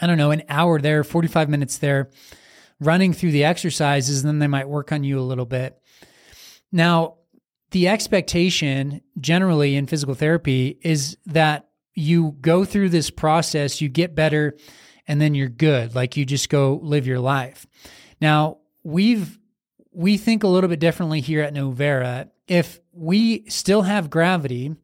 i 0.00 0.06
don't 0.06 0.16
know 0.16 0.30
an 0.30 0.42
hour 0.48 0.80
there 0.80 1.04
45 1.04 1.50
minutes 1.50 1.76
there 1.76 2.08
running 2.80 3.12
through 3.12 3.30
the 3.30 3.44
exercises 3.44 4.22
and 4.22 4.28
then 4.28 4.38
they 4.38 4.46
might 4.46 4.68
work 4.68 4.90
on 4.90 5.04
you 5.04 5.18
a 5.18 5.20
little 5.20 5.44
bit. 5.44 5.78
Now 6.70 7.16
the 7.70 7.88
expectation 7.88 9.02
generally 9.20 9.76
in 9.76 9.86
physical 9.86 10.14
therapy 10.14 10.78
is 10.82 11.16
that 11.26 11.68
you 11.94 12.36
go 12.40 12.64
through 12.64 12.88
this 12.88 13.10
process 13.10 13.80
you 13.80 13.88
get 13.88 14.14
better 14.14 14.56
and 15.06 15.20
then 15.20 15.34
you're 15.34 15.48
good. 15.48 15.94
Like 15.94 16.16
you 16.16 16.24
just 16.24 16.48
go 16.48 16.80
live 16.82 17.06
your 17.06 17.20
life. 17.20 17.66
Now 18.20 18.58
we've 18.82 19.38
we 19.92 20.16
think 20.16 20.42
a 20.42 20.48
little 20.48 20.68
bit 20.68 20.80
differently 20.80 21.20
here 21.20 21.42
at 21.42 21.54
Novera. 21.54 22.30
If 22.48 22.80
we 22.92 23.48
still 23.48 23.82
have 23.82 24.10
gravity 24.10 24.74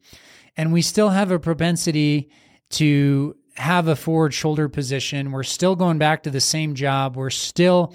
and 0.57 0.73
we 0.73 0.83
still 0.83 1.09
have 1.11 1.31
a 1.31 1.38
propensity 1.38 2.31
to 2.71 3.37
have 3.57 3.88
a 3.88 3.97
forward 3.97 4.35
shoulder 4.35 4.68
position, 4.68 5.33
we're 5.33 5.42
still 5.42 5.77
going 5.77 5.99
back 5.99 6.23
to 6.23 6.31
the 6.31 6.40
same 6.40 6.75
job, 6.75 7.16
we're 7.16 7.31
still 7.31 7.94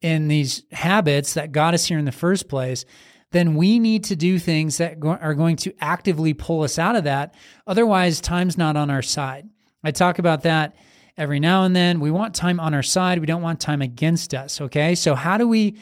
in 0.00 0.28
these 0.28 0.62
habits 0.70 1.34
that 1.34 1.52
got 1.52 1.74
us 1.74 1.86
here 1.86 1.98
in 1.98 2.04
the 2.04 2.12
first 2.12 2.48
place, 2.48 2.84
then 3.32 3.54
we 3.54 3.78
need 3.78 4.04
to 4.04 4.16
do 4.16 4.38
things 4.38 4.78
that 4.78 4.96
are 5.04 5.34
going 5.34 5.56
to 5.56 5.72
actively 5.80 6.34
pull 6.34 6.62
us 6.62 6.78
out 6.78 6.96
of 6.96 7.04
that. 7.04 7.34
Otherwise, 7.66 8.20
time's 8.20 8.58
not 8.58 8.76
on 8.76 8.90
our 8.90 9.02
side. 9.02 9.48
I 9.84 9.92
talk 9.92 10.18
about 10.18 10.42
that 10.42 10.74
every 11.16 11.38
now 11.38 11.64
and 11.64 11.76
then. 11.76 12.00
We 12.00 12.10
want 12.10 12.34
time 12.34 12.58
on 12.58 12.74
our 12.74 12.82
side, 12.82 13.18
we 13.18 13.26
don't 13.26 13.42
want 13.42 13.60
time 13.60 13.82
against 13.82 14.34
us. 14.34 14.60
Okay. 14.60 14.94
So, 14.94 15.14
how 15.14 15.38
do 15.38 15.46
we 15.46 15.76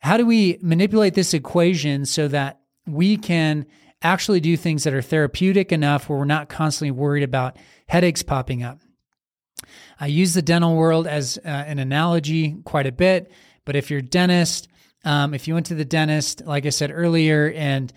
how 0.00 0.16
do 0.16 0.26
we 0.26 0.58
manipulate 0.62 1.14
this 1.14 1.34
equation 1.34 2.04
so 2.04 2.28
that 2.28 2.60
we 2.86 3.16
can 3.16 3.66
actually 4.02 4.40
do 4.40 4.56
things 4.56 4.84
that 4.84 4.94
are 4.94 5.02
therapeutic 5.02 5.72
enough 5.72 6.08
where 6.08 6.18
we're 6.18 6.24
not 6.24 6.48
constantly 6.48 6.90
worried 6.90 7.24
about 7.24 7.56
headaches 7.88 8.22
popping 8.22 8.62
up? 8.62 8.80
I 9.98 10.06
use 10.06 10.34
the 10.34 10.42
dental 10.42 10.76
world 10.76 11.06
as 11.06 11.38
uh, 11.44 11.48
an 11.48 11.78
analogy 11.78 12.56
quite 12.64 12.86
a 12.86 12.92
bit, 12.92 13.32
but 13.64 13.74
if 13.74 13.90
you're 13.90 13.98
a 13.98 14.02
dentist, 14.02 14.68
um, 15.04 15.34
if 15.34 15.48
you 15.48 15.54
went 15.54 15.66
to 15.66 15.74
the 15.74 15.84
dentist, 15.84 16.46
like 16.46 16.64
I 16.64 16.70
said 16.70 16.92
earlier, 16.92 17.52
and 17.54 17.92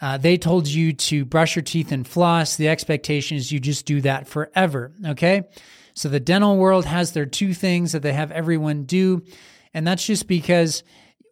uh, 0.00 0.18
they 0.18 0.36
told 0.36 0.66
you 0.66 0.92
to 0.92 1.24
brush 1.24 1.56
your 1.56 1.62
teeth 1.62 1.90
and 1.90 2.06
floss, 2.06 2.56
the 2.56 2.68
expectation 2.68 3.36
is 3.36 3.50
you 3.50 3.60
just 3.60 3.86
do 3.86 4.02
that 4.02 4.28
forever. 4.28 4.92
Okay. 5.06 5.44
So 5.94 6.10
the 6.10 6.20
dental 6.20 6.58
world 6.58 6.84
has 6.84 7.12
their 7.12 7.24
two 7.24 7.54
things 7.54 7.92
that 7.92 8.02
they 8.02 8.12
have 8.12 8.30
everyone 8.30 8.84
do. 8.84 9.22
And 9.72 9.86
that's 9.86 10.04
just 10.04 10.28
because 10.28 10.82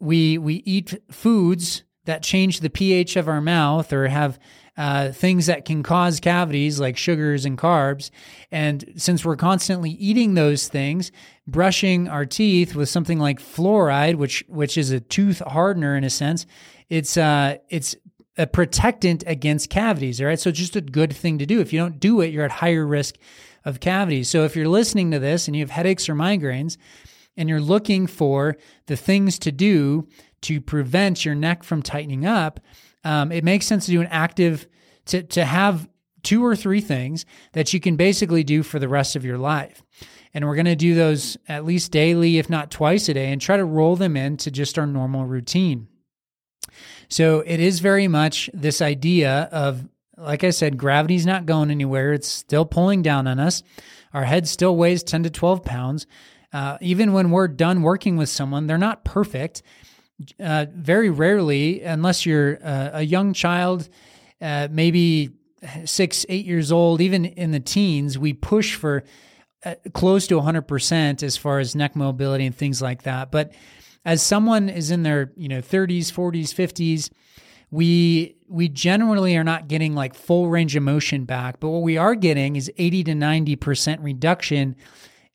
we 0.05 0.38
we 0.38 0.57
eat 0.67 1.01
foods 1.11 1.83
that 2.05 2.23
change 2.23 2.61
the 2.61 2.71
pH 2.71 3.17
of 3.17 3.29
our 3.29 3.40
mouth 3.40 3.93
or 3.93 4.09
have 4.09 4.38
uh, 4.77 5.12
things 5.12 5.47
that 5.47 5.64
can 5.64 5.83
cause 5.83 6.21
cavities 6.21 6.81
like 6.81 6.97
sugars 6.97 7.45
and 7.45 7.57
carbs. 7.57 8.11
And 8.51 8.93
since 8.97 9.25
we're 9.25 9.37
constantly 9.37 9.90
eating 9.90 10.35
those 10.35 10.69
things, 10.69 11.12
brushing 11.47 12.09
our 12.09 12.27
teeth 12.27 12.75
with 12.75 12.88
something 12.88 13.19
like 13.19 13.38
fluoride, 13.38 14.17
which 14.17 14.45
which 14.49 14.77
is 14.77 14.90
a 14.90 15.01
tooth 15.01 15.40
hardener 15.40 15.97
in 15.97 16.05
a 16.05 16.11
sense, 16.11 16.47
it's 16.88 17.17
uh 17.17 17.57
it's 17.71 17.97
a 18.37 18.47
protectant 18.47 19.23
against 19.27 19.71
cavities. 19.71 20.21
All 20.21 20.27
right, 20.27 20.40
so 20.40 20.51
it's 20.51 20.59
just 20.59 20.77
a 20.77 20.81
good 20.81 21.14
thing 21.14 21.38
to 21.38 21.47
do. 21.47 21.61
If 21.61 21.73
you 21.73 21.79
don't 21.79 22.01
do 22.01 22.21
it, 22.21 22.33
you're 22.33 22.45
at 22.45 22.51
higher 22.51 22.87
risk 22.87 23.14
of 23.64 23.81
cavities. 23.81 24.29
So 24.29 24.45
if 24.45 24.57
you're 24.57 24.69
listening 24.69 25.12
to 25.12 25.19
this 25.19 25.47
and 25.47 25.57
you 25.57 25.62
have 25.62 25.71
headaches 25.71 26.09
or 26.09 26.14
migraines, 26.14 26.77
and 27.37 27.49
you're 27.49 27.61
looking 27.61 28.07
for 28.07 28.57
the 28.87 28.97
things 28.97 29.38
to 29.40 29.53
do 29.53 30.07
to 30.42 30.61
prevent 30.61 31.25
your 31.25 31.35
neck 31.35 31.62
from 31.62 31.83
tightening 31.83 32.27
up, 32.27 32.61
um, 33.05 33.33
it 33.33 33.44
makes 33.44 33.66
sense 33.66 33.87
to 33.87 33.92
do 33.92 34.01
an 34.01 34.09
active, 34.09 34.66
to, 35.07 35.23
to 35.23 35.44
have 35.44 35.88
two 36.23 36.44
or 36.44 36.57
three 36.57 36.81
things 36.81 37.25
that 37.53 37.73
you 37.73 37.81
can 37.81 37.97
basically 37.97 38.42
do 38.42 38.62
for 38.62 38.79
the 38.79 38.88
rest 38.88 39.14
of 39.14 39.25
your 39.25 39.38
life. 39.38 39.83
And 40.33 40.44
we're 40.44 40.57
going 40.57 40.64
to 40.66 40.75
do 40.75 40.94
those 40.94 41.37
at 41.49 41.64
least 41.64 41.92
daily, 41.92 42.38
if 42.38 42.51
not 42.51 42.70
twice 42.70 43.09
a 43.09 43.14
day, 43.14 43.31
and 43.31 43.40
try 43.40 43.57
to 43.57 43.64
roll 43.64 43.94
them 43.94 44.16
into 44.16 44.51
just 44.51 44.79
our 44.79 44.87
normal 44.87 45.27
routine. 45.27 45.87
So 47.09 47.40
it 47.47 47.61
is 47.61 47.79
very 47.79 48.09
much 48.09 48.51
this 48.53 48.83
idea 48.83 49.49
of, 49.53 49.87
like 50.16 50.42
I 50.42 50.51
said, 50.51 50.77
gravity's 50.77 51.27
not 51.27 51.47
going 51.47 51.70
anywhere. 51.70 52.12
It's 52.12 52.29
still 52.29 52.64
pulling 52.64 53.03
down 53.03 53.29
on 53.29 53.38
us. 53.38 53.62
Our 54.12 54.25
head 54.25 54.49
still 54.49 54.77
weighs 54.77 55.03
10 55.03 55.25
to 55.25 55.31
12 55.31 55.62
pounds. 55.64 56.07
Uh, 56.55 56.79
even 56.81 57.12
when 57.12 57.33
we're 57.33 57.49
done 57.49 57.83
working 57.83 58.17
with 58.17 58.29
someone, 58.29 58.69
they're 58.69 58.79
not 58.79 59.05
perfect. 59.05 59.62
Uh, 60.38 60.67
very 60.73 61.11
rarely, 61.11 61.83
unless 61.83 62.25
you're 62.25 62.64
uh, 62.64 62.90
a 62.95 63.03
young 63.03 63.33
child, 63.33 63.88
uh, 64.40 64.69
maybe 64.71 65.31
six, 65.85 66.25
eight 66.29 66.47
years 66.47 66.71
old, 66.71 67.01
even 67.01 67.25
in 67.25 67.51
the 67.51 67.59
teens, 67.59 68.17
we 68.17 68.33
push 68.33 68.77
for 68.77 69.03
uh, 69.64 69.75
close 69.95 70.29
to 70.29 70.37
100% 70.37 71.25
as 71.25 71.37
far 71.37 71.59
as 71.59 71.75
neck 71.75 71.97
mobility 71.97 72.47
and 72.47 72.55
things 72.55 72.81
like 72.81 73.03
that. 73.03 73.33
But 73.33 73.53
as 74.05 74.23
someone 74.23 74.69
is 74.69 74.93
in 74.93 75.03
their 75.03 75.33
you 75.37 75.49
know 75.49 75.61
30s, 75.61 76.12
40s, 76.12 76.55
50s, 76.55 77.11
we 77.73 78.37
we 78.47 78.69
generally 78.69 79.37
are 79.37 79.43
not 79.43 79.67
getting 79.67 79.97
like 79.97 80.14
full 80.14 80.49
range 80.49 80.77
of 80.77 80.85
motion 80.85 81.25
back, 81.25 81.59
but 81.59 81.71
what 81.71 81.83
we 81.83 81.97
are 81.97 82.14
getting 82.14 82.55
is 82.55 82.71
80 82.77 83.05
to 83.05 83.12
90% 83.12 84.05
reduction 84.05 84.77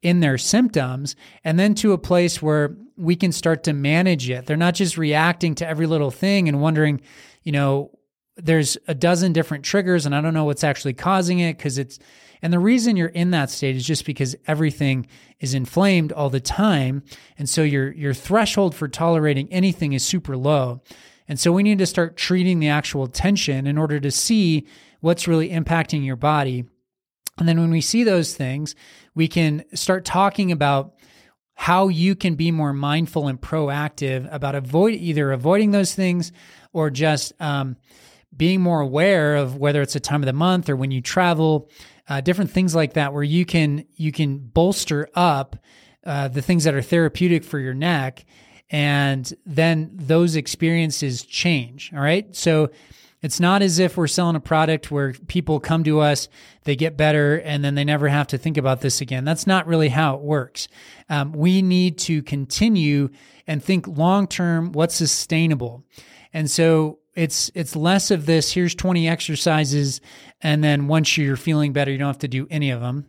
in 0.01 0.19
their 0.19 0.37
symptoms 0.37 1.15
and 1.43 1.59
then 1.59 1.75
to 1.75 1.93
a 1.93 1.97
place 1.97 2.41
where 2.41 2.75
we 2.95 3.15
can 3.15 3.31
start 3.31 3.63
to 3.63 3.73
manage 3.73 4.29
it. 4.29 4.45
They're 4.45 4.57
not 4.57 4.75
just 4.75 4.97
reacting 4.97 5.55
to 5.55 5.67
every 5.67 5.87
little 5.87 6.11
thing 6.11 6.47
and 6.47 6.61
wondering, 6.61 7.01
you 7.43 7.51
know, 7.51 7.91
there's 8.37 8.77
a 8.87 8.95
dozen 8.95 9.33
different 9.33 9.65
triggers 9.65 10.05
and 10.05 10.15
I 10.15 10.21
don't 10.21 10.33
know 10.33 10.45
what's 10.45 10.63
actually 10.63 10.93
causing 10.93 11.39
it 11.39 11.57
because 11.57 11.77
it's 11.77 11.99
and 12.41 12.53
the 12.53 12.59
reason 12.59 12.95
you're 12.95 13.09
in 13.09 13.31
that 13.31 13.49
state 13.49 13.75
is 13.75 13.85
just 13.85 14.05
because 14.05 14.33
everything 14.47 15.07
is 15.41 15.53
inflamed 15.53 16.13
all 16.13 16.29
the 16.29 16.39
time 16.39 17.03
and 17.37 17.49
so 17.49 17.63
your 17.63 17.91
your 17.91 18.13
threshold 18.13 18.75
for 18.75 18.87
tolerating 18.87 19.51
anything 19.51 19.93
is 19.93 20.05
super 20.05 20.37
low. 20.37 20.81
And 21.27 21.39
so 21.39 21.51
we 21.51 21.63
need 21.63 21.77
to 21.79 21.85
start 21.85 22.17
treating 22.17 22.59
the 22.59 22.69
actual 22.69 23.07
tension 23.07 23.67
in 23.67 23.77
order 23.77 23.99
to 23.99 24.09
see 24.09 24.65
what's 25.01 25.27
really 25.27 25.49
impacting 25.49 26.05
your 26.05 26.15
body 26.15 26.65
and 27.39 27.47
then 27.47 27.59
when 27.59 27.71
we 27.71 27.81
see 27.81 28.03
those 28.03 28.35
things, 28.35 28.75
we 29.15 29.27
can 29.27 29.63
start 29.73 30.05
talking 30.05 30.51
about 30.51 30.95
how 31.55 31.89
you 31.89 32.15
can 32.15 32.35
be 32.35 32.51
more 32.51 32.71
mindful 32.71 33.27
and 33.27 33.41
proactive 33.41 34.33
about 34.33 34.55
avoid 34.55 34.93
either 34.93 35.31
avoiding 35.31 35.71
those 35.71 35.93
things 35.93 36.31
or 36.71 36.89
just 36.89 37.33
um, 37.41 37.75
being 38.35 38.61
more 38.61 38.79
aware 38.79 39.35
of 39.35 39.57
whether 39.57 39.81
it's 39.81 39.95
a 39.95 39.99
time 39.99 40.21
of 40.21 40.25
the 40.25 40.33
month 40.33 40.69
or 40.69 40.75
when 40.75 40.91
you 40.91 41.01
travel, 41.01 41.69
uh, 42.07 42.21
different 42.21 42.51
things 42.51 42.73
like 42.73 42.93
that, 42.93 43.13
where 43.13 43.23
you 43.23 43.45
can 43.45 43.85
you 43.95 44.11
can 44.11 44.37
bolster 44.37 45.09
up 45.15 45.57
uh, 46.05 46.27
the 46.27 46.41
things 46.41 46.63
that 46.63 46.73
are 46.73 46.81
therapeutic 46.81 47.43
for 47.43 47.59
your 47.59 47.73
neck, 47.73 48.25
and 48.69 49.33
then 49.45 49.91
those 49.93 50.35
experiences 50.35 51.23
change. 51.23 51.91
All 51.93 51.99
right, 51.99 52.33
so 52.35 52.69
it's 53.21 53.39
not 53.39 53.61
as 53.61 53.79
if 53.79 53.97
we're 53.97 54.07
selling 54.07 54.35
a 54.35 54.39
product 54.39 54.91
where 54.91 55.13
people 55.27 55.59
come 55.59 55.83
to 55.83 55.99
us, 55.99 56.29
they 56.63 56.75
get 56.75 56.95
better, 56.95 57.35
and 57.35 57.63
then 57.63 57.75
they 57.75 57.83
never 57.83 58.07
have 58.07 58.27
to 58.27 58.37
think 58.37 58.57
about 58.57 58.81
this 58.81 59.01
again. 59.01 59.25
That's 59.25 59.45
not 59.45 59.67
really 59.67 59.89
how 59.89 60.15
it 60.15 60.21
works. 60.21 60.67
Um, 61.09 61.33
we 61.33 61.61
need 61.61 61.97
to 61.99 62.23
continue 62.23 63.09
and 63.45 63.63
think 63.63 63.87
long 63.87 64.27
term 64.27 64.71
what's 64.71 64.95
sustainable. 64.95 65.83
And 66.33 66.49
so 66.49 66.99
it's 67.15 67.51
it's 67.53 67.75
less 67.75 68.11
of 68.11 68.25
this 68.25 68.53
here's 68.53 68.75
20 68.75 69.07
exercises 69.07 69.99
and 70.41 70.63
then 70.63 70.87
once 70.87 71.17
you're 71.17 71.35
feeling 71.35 71.73
better 71.73 71.91
you 71.91 71.97
don't 71.97 72.07
have 72.07 72.19
to 72.19 72.27
do 72.27 72.47
any 72.49 72.69
of 72.69 72.81
them 72.81 73.07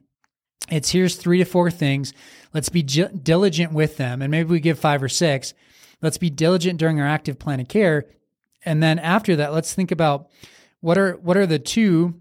it's 0.71 0.91
here's 0.91 1.17
three 1.17 1.39
to 1.39 1.45
four 1.45 1.71
things 1.71 2.13
let's 2.55 2.71
be 2.71 2.83
j- 2.83 3.11
diligent 3.23 3.73
with 3.73 3.99
them 3.99 4.23
and 4.23 4.31
maybe 4.31 4.51
we 4.51 4.59
give 4.59 4.79
five 4.79 5.03
or 5.03 5.09
six 5.09 5.55
let's 6.01 6.19
be 6.19 6.31
diligent 6.31 6.79
during 6.79 6.99
our 6.99 7.07
active 7.07 7.39
plan 7.39 7.61
of 7.61 7.69
care 7.69 8.07
and 8.65 8.83
then 8.83 8.99
after 8.99 9.37
that, 9.37 9.53
let's 9.53 9.75
think 9.75 9.91
about 9.91 10.29
what 10.81 10.99
are 10.99 11.13
what 11.15 11.37
are 11.37 11.47
the 11.47 11.59
two 11.59 12.15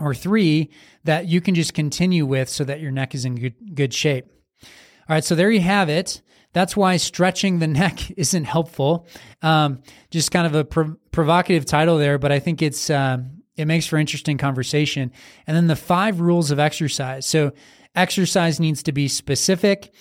or 0.00 0.14
three 0.14 0.70
that 1.04 1.26
you 1.26 1.40
can 1.40 1.54
just 1.54 1.74
continue 1.74 2.26
with 2.26 2.48
so 2.48 2.64
that 2.64 2.80
your 2.80 2.90
neck 2.90 3.14
is 3.14 3.24
in 3.24 3.34
good, 3.34 3.54
good 3.74 3.94
shape. 3.94 4.26
All 4.62 5.14
right, 5.14 5.24
so 5.24 5.34
there 5.34 5.50
you 5.50 5.60
have 5.60 5.88
it. 5.88 6.22
That's 6.52 6.76
why 6.76 6.96
stretching 6.96 7.58
the 7.58 7.66
neck 7.66 8.10
isn't 8.12 8.44
helpful. 8.44 9.06
Um, 9.42 9.82
just 10.10 10.30
kind 10.30 10.46
of 10.46 10.54
a 10.54 10.64
pro- 10.64 10.96
provocative 11.10 11.64
title 11.64 11.98
there, 11.98 12.18
but 12.18 12.32
I 12.32 12.38
think 12.38 12.62
it's 12.62 12.90
uh, 12.90 13.18
it 13.56 13.66
makes 13.66 13.86
for 13.86 13.96
interesting 13.96 14.38
conversation. 14.38 15.12
And 15.46 15.56
then 15.56 15.66
the 15.66 15.76
five 15.76 16.20
rules 16.20 16.50
of 16.50 16.58
exercise. 16.58 17.26
So 17.26 17.52
exercise 17.94 18.60
needs 18.60 18.82
to 18.84 18.92
be 18.92 19.08
specific. 19.08 19.92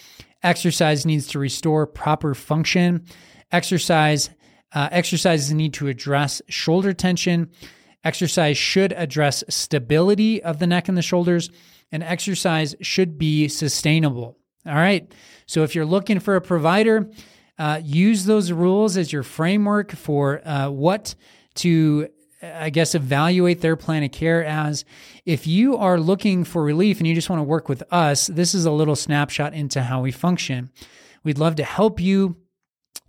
Exercise 0.44 1.06
needs 1.06 1.28
to 1.28 1.40
restore 1.40 1.88
proper 1.88 2.36
function. 2.36 3.06
Exercise 3.52 4.30
uh, 4.74 4.90
exercises 4.92 5.52
need 5.54 5.74
to 5.74 5.88
address 5.88 6.42
shoulder 6.50 6.94
tension. 6.94 7.50
Exercise 8.04 8.58
should 8.58 8.94
address 8.94 9.44
stability 9.50 10.42
of 10.44 10.60
the 10.60 10.68
neck 10.68 10.88
and 10.88 10.98
the 10.98 11.02
shoulders, 11.02 11.50
and 11.92 12.04
exercise 12.04 12.76
should 12.82 13.18
be 13.18 13.48
sustainable. 13.48 14.38
All 14.66 14.76
right. 14.76 15.12
So 15.46 15.64
if 15.64 15.76
you're 15.76 15.86
looking 15.86 16.20
for 16.20 16.36
a 16.36 16.42
provider, 16.42 17.10
uh, 17.58 17.80
use 17.84 18.26
those 18.26 18.52
rules 18.52 18.98
as 18.98 19.12
your 19.12 19.24
framework 19.24 19.94
for 19.94 20.46
uh, 20.48 20.70
what 20.70 21.16
to 21.56 22.10
I 22.42 22.70
guess, 22.70 22.94
evaluate 22.94 23.62
their 23.62 23.76
plan 23.76 24.04
of 24.04 24.12
care 24.12 24.46
as 24.46 24.86
if 25.26 25.48
you 25.48 25.76
are 25.78 26.00
looking 26.00 26.44
for 26.44 26.64
relief 26.64 27.00
and 27.00 27.08
you 27.08 27.16
just 27.16 27.30
want 27.30 27.40
to 27.40 27.44
work 27.44 27.68
with 27.68 27.82
us, 27.92 28.28
this 28.28 28.54
is 28.54 28.66
a 28.66 28.72
little 28.72 28.96
snapshot 28.96 29.54
into 29.54 29.82
how 29.82 30.02
we 30.02 30.12
function. 30.12 30.70
We'd 31.24 31.40
love 31.40 31.56
to 31.56 31.64
help 31.64 32.00
you 32.00 32.38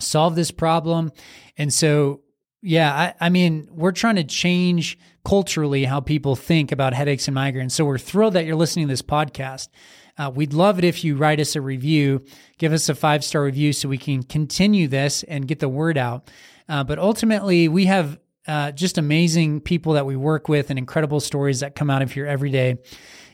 solve 0.01 0.35
this 0.35 0.51
problem. 0.51 1.13
And 1.57 1.73
so, 1.73 2.23
yeah, 2.63 2.93
I, 2.93 3.27
I 3.27 3.29
mean, 3.29 3.69
we're 3.71 3.93
trying 3.93 4.17
to 4.17 4.25
change 4.25 4.99
culturally 5.25 5.85
how 5.85 6.01
people 6.01 6.37
think 6.37 6.73
about 6.73 6.95
headaches 6.95 7.29
and 7.29 7.37
migraines. 7.37 7.73
So 7.73 7.85
we're 7.85 7.99
thrilled 7.99 8.35
that 8.35 8.47
you're 8.47 8.57
listening 8.57 8.87
to 8.87 8.93
this 8.93 9.03
podcast. 9.03 9.69
Uh, 10.17 10.31
we'd 10.35 10.53
love 10.53 10.79
it 10.79 10.85
if 10.85 11.05
you 11.05 11.17
write 11.17 11.39
us 11.39 11.55
a 11.55 11.61
review, 11.61 12.25
give 12.59 12.73
us 12.73 12.89
a 12.89 12.95
five 12.95 13.23
star 13.23 13.45
review 13.45 13.73
so 13.73 13.89
we 13.89 13.99
can 13.99 14.23
continue 14.23 14.89
this 14.89 15.23
and 15.25 15.47
get 15.47 15.61
the 15.61 15.69
word 15.69 15.97
out. 15.97 16.31
Uh, 16.69 16.83
but 16.83 16.99
ultimately, 16.99 17.69
we 17.69 17.87
have 17.87 18.19
uh, 18.47 18.73
just 18.73 18.99
amazing 18.99 19.61
people 19.61 19.93
that 19.93 20.07
we 20.07 20.17
work 20.17 20.49
with 20.49 20.71
and 20.71 20.79
incredible 20.79 21.21
stories 21.21 21.61
that 21.61 21.77
come 21.77 21.91
out 21.91 22.03
of 22.03 22.13
here 22.13 22.27
every 22.27 22.51
day. 22.51 22.79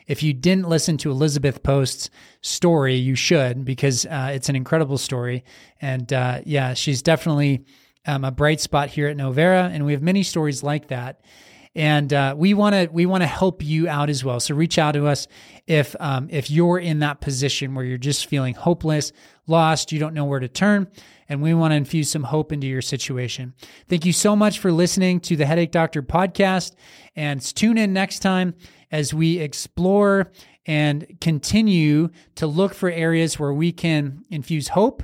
If 0.07 0.23
you 0.23 0.33
didn't 0.33 0.69
listen 0.69 0.97
to 0.97 1.11
Elizabeth 1.11 1.63
Post's 1.63 2.09
story, 2.41 2.95
you 2.95 3.15
should 3.15 3.65
because 3.65 4.05
uh, 4.05 4.31
it's 4.33 4.49
an 4.49 4.55
incredible 4.55 4.97
story. 4.97 5.43
And 5.81 6.11
uh, 6.13 6.41
yeah, 6.45 6.73
she's 6.73 7.01
definitely 7.01 7.65
um, 8.05 8.23
a 8.23 8.31
bright 8.31 8.61
spot 8.61 8.89
here 8.89 9.07
at 9.07 9.17
Novera, 9.17 9.69
and 9.71 9.85
we 9.85 9.93
have 9.93 10.01
many 10.01 10.23
stories 10.23 10.63
like 10.63 10.89
that. 10.89 11.21
And 11.77 12.13
uh, 12.13 12.35
we 12.37 12.53
want 12.53 12.73
to 12.73 12.87
we 12.89 13.05
want 13.05 13.23
to 13.23 13.27
help 13.27 13.61
you 13.61 13.89
out 13.89 14.09
as 14.09 14.23
well. 14.23 14.39
So 14.39 14.55
reach 14.55 14.77
out 14.77 14.93
to 14.93 15.07
us 15.07 15.27
if 15.67 15.93
um, 15.99 16.27
if 16.31 16.49
you're 16.49 16.79
in 16.79 16.99
that 16.99 17.19
position 17.19 17.75
where 17.75 17.83
you're 17.83 17.97
just 17.97 18.27
feeling 18.27 18.53
hopeless, 18.53 19.11
lost, 19.45 19.91
you 19.91 19.99
don't 19.99 20.13
know 20.13 20.23
where 20.23 20.39
to 20.39 20.47
turn 20.47 20.87
and 21.27 21.41
we 21.41 21.53
want 21.53 21.71
to 21.71 21.75
infuse 21.75 22.11
some 22.11 22.23
hope 22.23 22.51
into 22.51 22.67
your 22.67 22.81
situation. 22.81 23.53
Thank 23.89 24.05
you 24.05 24.13
so 24.13 24.35
much 24.35 24.59
for 24.59 24.71
listening 24.71 25.19
to 25.21 25.35
the 25.35 25.45
Headache 25.45 25.71
Doctor 25.71 26.01
podcast. 26.03 26.73
And 27.15 27.41
tune 27.41 27.77
in 27.77 27.93
next 27.93 28.19
time 28.19 28.55
as 28.95 29.13
we 29.13 29.39
explore 29.39 30.31
and 30.65 31.05
continue 31.19 32.09
to 32.35 32.47
look 32.47 32.73
for 32.73 32.89
areas 32.89 33.37
where 33.37 33.53
we 33.53 33.73
can 33.73 34.23
infuse 34.29 34.69
hope 34.69 35.03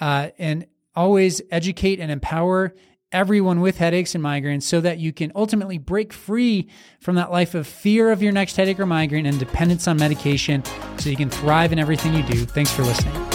uh, 0.00 0.28
and 0.38 0.66
always 0.94 1.40
educate 1.50 1.98
and 1.98 2.12
empower 2.12 2.74
everyone 3.10 3.60
with 3.60 3.78
headaches 3.78 4.14
and 4.14 4.22
migraines 4.22 4.64
so 4.64 4.82
that 4.82 4.98
you 4.98 5.14
can 5.14 5.32
ultimately 5.34 5.78
break 5.78 6.12
free 6.12 6.68
from 7.00 7.14
that 7.14 7.30
life 7.30 7.54
of 7.54 7.66
fear 7.66 8.12
of 8.12 8.22
your 8.22 8.32
next 8.32 8.56
headache 8.56 8.78
or 8.78 8.86
migraine 8.86 9.24
and 9.24 9.38
dependence 9.38 9.88
on 9.88 9.96
medication 9.96 10.62
so 10.98 11.08
you 11.08 11.16
can 11.16 11.30
thrive 11.30 11.72
in 11.72 11.78
everything 11.78 12.12
you 12.12 12.22
do. 12.24 12.44
Thanks 12.44 12.70
for 12.70 12.82
listening. 12.82 13.31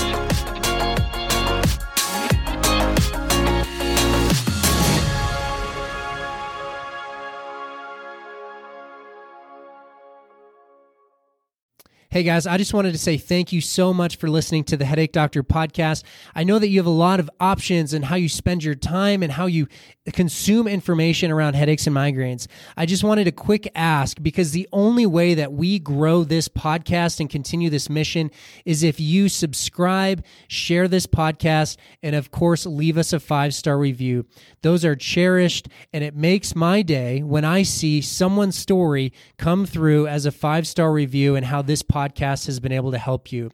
Hey 12.10 12.24
guys, 12.24 12.48
I 12.48 12.56
just 12.56 12.74
wanted 12.74 12.94
to 12.94 12.98
say 12.98 13.18
thank 13.18 13.52
you 13.52 13.60
so 13.60 13.94
much 13.94 14.16
for 14.16 14.30
listening 14.30 14.64
to 14.66 14.78
the 14.78 14.86
Headache 14.86 15.12
Doctor 15.12 15.44
podcast. 15.44 16.04
I 16.34 16.46
know 16.46 16.58
that 16.58 16.70
you 16.70 16.80
have 16.80 16.86
a 16.86 16.90
lot 16.90 17.20
of 17.20 17.30
options 17.42 17.94
in 17.94 18.04
how 18.04 18.16
you 18.16 18.30
spend 18.30 18.64
your 18.64 18.76
time 18.76 19.22
and 19.22 19.34
how 19.34 19.48
you 19.48 19.68
consume 20.14 20.70
information 20.70 21.32
around 21.32 21.56
headaches 21.56 21.86
and 21.86 21.94
migraines. 21.94 22.48
I 22.78 22.86
just 22.86 23.04
wanted 23.04 23.28
a 23.28 23.34
quick 23.34 23.70
ask 23.76 24.24
because 24.24 24.52
the 24.52 24.70
only 24.72 25.06
way 25.06 25.34
that 25.34 25.52
we 25.52 25.80
grow 25.80 26.24
this 26.24 26.48
podcast 26.48 27.20
and 27.20 27.30
continue 27.30 27.70
this 27.70 27.90
mission 27.90 28.32
is 28.64 28.84
if 28.84 29.02
you 29.02 29.28
subscribe, 29.28 30.24
share 30.48 30.88
this 30.88 31.08
podcast, 31.08 31.76
and 32.02 32.16
of 32.16 32.32
course, 32.32 32.66
leave 32.66 32.98
us 32.98 33.12
a 33.12 33.20
five 33.20 33.54
star 33.54 33.78
review. 33.78 34.26
Those 34.62 34.86
are 34.86 34.96
cherished, 34.96 35.68
and 35.92 36.06
it 36.06 36.16
makes 36.16 36.56
my 36.56 36.84
day 36.84 37.22
when 37.22 37.44
I 37.44 37.64
see 37.64 38.00
someone's 38.00 38.58
story 38.58 39.12
come 39.38 39.66
through 39.66 40.08
as 40.08 40.26
a 40.26 40.32
five 40.32 40.66
star 40.66 40.94
review 40.94 41.36
and 41.36 41.46
how 41.46 41.62
this 41.62 41.84
podcast 41.84 41.97
podcast 41.98 42.46
has 42.46 42.60
been 42.60 42.72
able 42.72 42.92
to 42.92 42.98
help 42.98 43.32
you. 43.32 43.52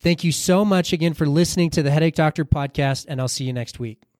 Thank 0.00 0.24
you 0.24 0.32
so 0.32 0.64
much 0.64 0.92
again 0.92 1.14
for 1.14 1.26
listening 1.26 1.70
to 1.70 1.82
the 1.82 1.90
Headache 1.90 2.14
Doctor 2.14 2.44
podcast, 2.44 3.04
and 3.08 3.20
I'll 3.20 3.28
see 3.28 3.44
you 3.44 3.52
next 3.52 3.78
week. 3.78 4.02